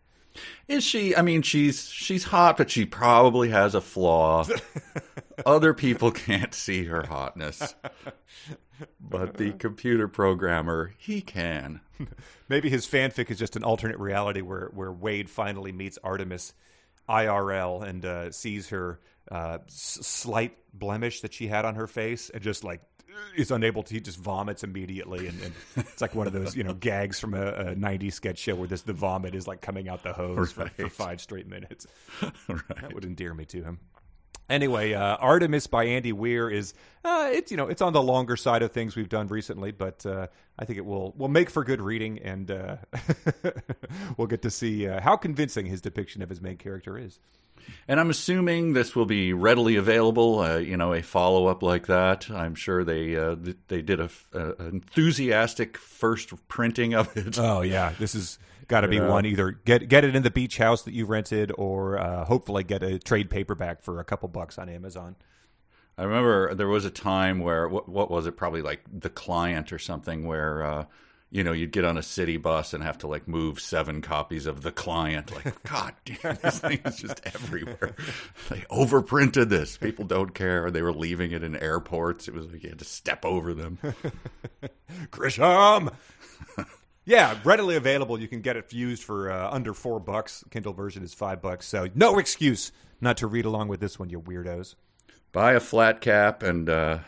Is 0.69 0.85
she? 0.85 1.17
I 1.17 1.23
mean, 1.23 1.43
she's 1.43 1.89
she's 1.89 2.25
hot, 2.25 2.57
but 2.57 2.71
she 2.71 2.85
probably 2.85 3.51
has 3.51 3.75
a 3.75 3.81
flaw. 3.81 4.45
Other 5.47 5.75
people 5.75 6.11
can't 6.11 6.55
see 6.55 6.85
her 6.85 7.05
hotness, 7.07 7.75
but 9.01 9.37
the 9.37 9.53
computer 9.53 10.09
programmer 10.09 10.93
he 10.99 11.21
can. 11.21 11.81
Maybe 12.49 12.71
his 12.71 12.87
fanfic 12.87 13.31
is 13.31 13.39
just 13.39 13.57
an 13.57 13.65
alternate 13.65 13.99
reality 13.99 14.41
where 14.43 14.71
where 14.75 14.93
Wade 14.93 15.31
finally 15.31 15.73
meets 15.73 15.99
Artemis 16.03 16.53
IRL 17.09 17.83
and 17.83 18.05
uh, 18.05 18.31
sees 18.31 18.69
her 18.69 19.01
uh, 19.31 19.59
s- 19.67 19.99
slight 20.03 20.57
blemish 20.73 21.23
that 21.23 21.33
she 21.33 21.47
had 21.49 21.65
on 21.65 21.75
her 21.75 21.87
face 21.87 22.31
and 22.31 22.43
just 22.43 22.63
like 22.65 22.81
is 23.37 23.51
unable 23.51 23.83
to 23.83 23.95
he 23.95 24.01
just 24.01 24.19
vomits 24.19 24.65
immediately 24.65 25.27
and, 25.27 25.41
and 25.43 25.55
it's 25.77 26.01
like 26.01 26.15
one 26.15 26.27
of 26.27 26.33
those 26.33 26.57
you 26.57 26.65
know 26.65 26.75
gags 26.75 27.19
from 27.19 27.35
a, 27.35 27.47
a 27.47 27.75
90s 27.75 28.15
sketch 28.15 28.39
show 28.39 28.55
where 28.55 28.69
this 28.69 28.83
the 28.83 28.93
vomit 28.93 29.35
is 29.35 29.47
like 29.47 29.61
coming 29.61 29.89
out 29.89 30.03
the 30.03 30.13
hose 30.13 30.53
for, 30.53 30.69
for 30.69 30.89
five 30.89 31.21
straight 31.21 31.47
minutes 31.47 31.87
right. 32.49 32.81
that 32.81 32.95
would 32.95 33.05
endear 33.05 33.35
me 33.35 33.45
to 33.45 33.63
him 33.63 33.79
Anyway, 34.51 34.95
uh, 34.95 35.17
Artemis 35.17 35.69
by 35.69 35.85
Andy 35.85 36.13
Weir 36.13 36.51
is 36.51 36.75
uh, 37.05 37.31
it's 37.33 37.53
you 37.53 37.57
know 37.57 37.69
it's 37.69 37.81
on 37.81 37.93
the 37.93 38.03
longer 38.03 38.37
side 38.37 38.63
of 38.63 38.73
things 38.73 38.97
we've 38.97 39.09
done 39.09 39.29
recently, 39.29 39.71
but 39.71 40.05
uh, 40.05 40.27
I 40.59 40.65
think 40.65 40.77
it 40.77 40.85
will 40.85 41.15
will 41.17 41.29
make 41.29 41.51
for 41.51 41.63
good 41.63 41.81
reading, 41.81 42.19
and 42.19 42.51
uh, 42.51 42.77
we'll 44.17 44.27
get 44.27 44.43
to 44.43 44.51
see 44.51 44.89
uh, 44.89 45.01
how 45.01 45.17
convincing 45.17 45.67
his 45.67 45.81
depiction 45.81 46.21
of 46.21 46.29
his 46.29 46.43
main 46.43 46.57
character 46.57 46.99
is. 46.99 47.21
And 47.89 47.99
I'm 48.01 48.11
assuming 48.11 48.73
this 48.73 48.95
will 48.95 49.07
be 49.07 49.33
readily 49.33 49.77
available. 49.77 50.41
Uh, 50.41 50.59
you 50.59 50.77
know, 50.77 50.93
a 50.93 51.03
follow 51.03 51.47
up 51.47 51.63
like 51.63 51.87
that. 51.87 52.31
I'm 52.31 52.55
sure 52.55 52.85
they 52.85 53.17
uh, 53.17 53.35
th- 53.37 53.57
they 53.69 53.83
did 53.83 54.01
a, 54.01 54.05
f- 54.05 54.29
a- 54.33 54.55
an 54.59 54.69
enthusiastic 54.75 55.77
first 55.77 56.33
printing 56.49 56.95
of 56.95 57.17
it. 57.17 57.39
Oh 57.39 57.63
yeah, 57.63 57.93
this 57.99 58.13
has 58.13 58.39
got 58.69 58.83
to 58.83 58.89
be 58.89 58.97
Yeah. 58.97 59.09
one. 59.09 59.27
Either 59.27 59.51
get 59.51 59.89
get 59.89 60.05
it 60.05 60.15
in 60.15 60.23
the 60.23 60.31
beach 60.31 60.59
house 60.59 60.83
that 60.83 60.95
you 60.95 61.07
rented, 61.07 61.53
or 61.59 61.99
uh, 61.99 62.25
hopefully 62.25 62.63
get 62.65 62.83
a 62.83 62.99
trade 62.99 63.31
paperback 63.31 63.83
for 63.83 63.99
a 64.01 64.05
couple 64.05 64.29
bucks 64.29 64.59
on 64.59 64.69
Amazon. 64.69 65.17
I 65.99 66.05
remember 66.05 66.55
there 66.55 66.69
was 66.69 66.85
a 66.87 66.91
time 66.91 67.41
where 67.41 67.69
what, 67.69 67.89
what 67.89 68.11
was 68.11 68.27
it? 68.27 68.37
Probably 68.37 68.63
like 68.63 68.81
the 68.93 69.11
client 69.11 69.73
or 69.73 69.79
something, 69.79 70.25
where 70.27 70.63
uh, 70.63 70.85
you 71.31 71.45
know 71.45 71.53
you'd 71.53 71.73
get 71.73 71.85
on 71.85 71.97
a 71.97 72.03
city 72.03 72.37
bus 72.37 72.75
and 72.75 72.83
have 72.83 72.99
to 72.99 73.07
like 73.07 73.29
move 73.29 73.61
seven 73.61 74.03
copies 74.03 74.47
of 74.47 74.63
the 74.63 74.73
client. 74.73 75.33
Like, 75.35 75.63
God 75.71 75.95
damn, 76.05 76.37
this 76.43 76.59
thing 76.59 76.81
is 76.85 76.97
just 76.97 77.21
everywhere. 77.25 77.95
They 78.49 78.61
overprinted 78.63 79.49
this. 79.49 79.77
People 79.77 80.05
don't 80.05 80.35
care. 80.35 80.73
They 80.73 80.83
were 80.83 80.93
leaving 80.93 81.31
it 81.31 81.45
in 81.45 81.55
airports. 81.55 82.27
It 82.27 82.35
was 82.35 82.47
like 82.47 82.65
you 82.65 82.71
had 82.71 82.81
to 82.81 82.85
step 82.85 83.25
over 83.25 83.55
them. 83.55 83.79
Grisham. 85.13 85.93
yeah, 87.05 87.39
readily 87.45 87.77
available. 87.77 88.21
You 88.21 88.27
can 88.27 88.41
get 88.41 88.57
it 88.57 88.73
used 88.73 89.05
for 89.05 89.31
uh, 89.31 89.51
under 89.51 89.73
four 89.73 90.01
bucks. 90.01 90.43
Kindle 90.51 90.73
version 90.73 91.05
is 91.05 91.15
five 91.15 91.41
bucks. 91.41 91.67
So 91.67 91.89
no 91.95 92.19
excuse 92.19 92.73
not 93.01 93.19
to 93.19 93.29
read 93.29 93.45
along 93.45 93.69
with 93.69 93.79
this 93.79 93.99
one, 94.01 94.11
you 94.11 94.21
weirdos. 94.21 94.75
Buy 95.33 95.53
a 95.53 95.61
flat 95.61 96.01
cap 96.01 96.43
and 96.43 96.69
uh, 96.69 96.99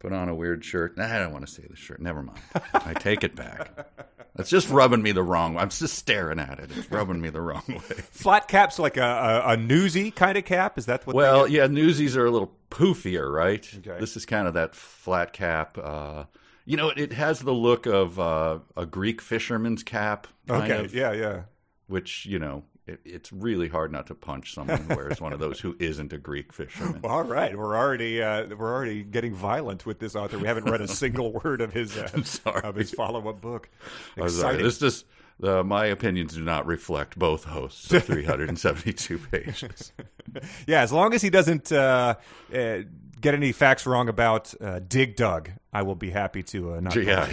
put 0.00 0.12
on 0.12 0.28
a 0.28 0.34
weird 0.34 0.64
shirt. 0.64 0.96
Nah, 0.96 1.06
I 1.06 1.18
don't 1.18 1.32
want 1.32 1.46
to 1.46 1.52
say 1.52 1.62
the 1.70 1.76
shirt. 1.76 2.00
Never 2.00 2.22
mind. 2.22 2.40
I 2.74 2.94
take 2.94 3.22
it 3.22 3.36
back. 3.36 3.70
It's 4.38 4.50
just 4.50 4.70
rubbing 4.70 5.02
me 5.02 5.12
the 5.12 5.22
wrong 5.22 5.54
way. 5.54 5.62
I'm 5.62 5.68
just 5.70 5.94
staring 5.96 6.38
at 6.38 6.58
it. 6.58 6.70
It's 6.74 6.90
rubbing 6.90 7.20
me 7.20 7.30
the 7.30 7.40
wrong 7.40 7.62
way. 7.68 7.78
Flat 7.78 8.48
cap's 8.48 8.78
like 8.78 8.96
a, 8.96 9.02
a, 9.44 9.52
a 9.52 9.56
newsy 9.56 10.10
kind 10.10 10.38
of 10.38 10.44
cap. 10.44 10.78
Is 10.78 10.86
that 10.86 11.06
what? 11.06 11.14
Well, 11.14 11.46
yeah, 11.46 11.66
newsies 11.66 12.16
are 12.16 12.24
a 12.24 12.30
little 12.30 12.52
poofier, 12.70 13.30
right? 13.30 13.68
Okay. 13.78 14.00
This 14.00 14.16
is 14.16 14.24
kind 14.26 14.48
of 14.48 14.54
that 14.54 14.74
flat 14.74 15.32
cap. 15.32 15.76
Uh, 15.76 16.24
you 16.64 16.76
know, 16.76 16.88
it, 16.90 16.98
it 16.98 17.12
has 17.12 17.40
the 17.40 17.52
look 17.52 17.86
of 17.86 18.18
uh, 18.18 18.60
a 18.76 18.86
Greek 18.86 19.20
fisherman's 19.20 19.82
cap, 19.82 20.26
kind 20.48 20.72
okay. 20.72 20.84
of, 20.84 20.94
Yeah, 20.94 21.12
yeah. 21.12 21.42
which 21.88 22.24
you 22.24 22.38
know, 22.38 22.62
it, 22.90 23.00
it's 23.04 23.32
really 23.32 23.68
hard 23.68 23.92
not 23.92 24.06
to 24.08 24.14
punch 24.14 24.54
someone 24.54 24.82
who 24.82 24.94
wears 24.94 25.20
one 25.20 25.32
of 25.32 25.38
those 25.38 25.60
who 25.60 25.76
isn't 25.78 26.12
a 26.12 26.18
Greek 26.18 26.52
fisherman. 26.52 27.00
All 27.04 27.22
right, 27.22 27.56
we're 27.56 27.76
already 27.76 28.22
uh, 28.22 28.46
we're 28.56 28.72
already 28.72 29.02
getting 29.02 29.34
violent 29.34 29.86
with 29.86 29.98
this 29.98 30.16
author. 30.16 30.38
We 30.38 30.46
haven't 30.46 30.64
read 30.64 30.80
a 30.80 30.88
single 30.88 31.32
word 31.44 31.60
of 31.60 31.72
his 31.72 31.96
uh, 31.96 32.22
sorry. 32.22 32.62
of 32.62 32.74
his 32.74 32.90
follow 32.90 33.28
up 33.28 33.40
book. 33.40 33.68
Sorry. 34.16 34.26
Exciting. 34.26 34.62
This 34.62 34.78
just 34.78 35.04
uh, 35.42 35.62
my 35.62 35.86
opinions 35.86 36.34
do 36.34 36.42
not 36.42 36.66
reflect 36.66 37.18
both 37.18 37.44
hosts 37.44 37.92
of 37.92 38.04
372 38.04 39.18
pages. 39.30 39.92
Yeah, 40.66 40.82
as 40.82 40.92
long 40.92 41.14
as 41.14 41.22
he 41.22 41.30
doesn't 41.30 41.72
uh, 41.72 42.16
uh, 42.54 42.78
get 43.20 43.34
any 43.34 43.52
facts 43.52 43.86
wrong 43.86 44.08
about 44.08 44.52
uh, 44.60 44.80
Dig 44.80 45.16
Dug, 45.16 45.50
I 45.72 45.82
will 45.82 45.94
be 45.94 46.10
happy 46.10 46.42
to 46.44 46.74
uh, 46.74 46.80
not. 46.80 46.96
Yeah. 46.96 47.28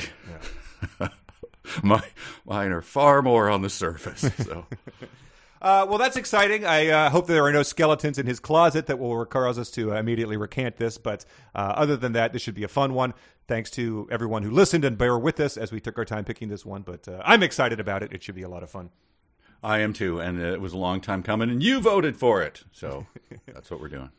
comment. 0.99 1.13
My, 1.83 2.01
mine 2.45 2.71
are 2.71 2.81
far 2.81 3.21
more 3.21 3.49
on 3.49 3.61
the 3.61 3.69
surface. 3.69 4.21
So 4.45 4.65
Uh, 5.61 5.85
well, 5.89 5.97
that's 5.97 6.17
exciting. 6.17 6.65
I 6.65 6.87
uh, 6.87 7.09
hope 7.09 7.27
there 7.27 7.45
are 7.45 7.51
no 7.51 7.63
skeletons 7.63 8.19
in 8.19 8.27
his 8.27 8.39
closet 8.39 8.87
that 8.87 8.99
will 8.99 9.25
cause 9.25 9.57
us 9.57 9.71
to 9.71 9.93
uh, 9.93 9.99
immediately 9.99 10.37
recant 10.37 10.77
this. 10.77 10.97
But 10.97 11.25
uh, 11.55 11.73
other 11.75 11.97
than 11.97 12.13
that, 12.13 12.33
this 12.33 12.41
should 12.41 12.55
be 12.55 12.63
a 12.63 12.67
fun 12.67 12.93
one. 12.93 13.13
Thanks 13.47 13.71
to 13.71 14.07
everyone 14.11 14.43
who 14.43 14.51
listened 14.51 14.85
and 14.85 14.97
bear 14.97 15.17
with 15.17 15.39
us 15.39 15.57
as 15.57 15.71
we 15.71 15.79
took 15.79 15.97
our 15.97 16.05
time 16.05 16.25
picking 16.25 16.49
this 16.49 16.65
one. 16.65 16.81
But 16.81 17.07
uh, 17.07 17.21
I'm 17.25 17.43
excited 17.43 17.79
about 17.79 18.03
it. 18.03 18.13
It 18.13 18.21
should 18.23 18.35
be 18.35 18.43
a 18.43 18.49
lot 18.49 18.63
of 18.63 18.69
fun. 18.69 18.89
I 19.63 19.79
am 19.79 19.93
too, 19.93 20.19
and 20.19 20.39
it 20.39 20.61
was 20.61 20.73
a 20.73 20.77
long 20.77 21.01
time 21.01 21.23
coming, 21.23 21.49
and 21.49 21.63
you 21.63 21.79
voted 21.79 22.15
for 22.15 22.43
it. 22.43 22.63
So 22.71 23.07
that's 23.47 23.71
what 23.71 23.79
we're 23.79 23.87
doing. 23.87 24.11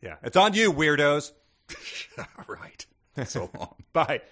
Yeah, 0.00 0.16
it's 0.22 0.36
on 0.36 0.54
you, 0.54 0.72
weirdos. 0.72 1.32
right. 2.46 2.86
So 3.26 3.50
long. 3.58 3.74
Bye. 3.92 4.22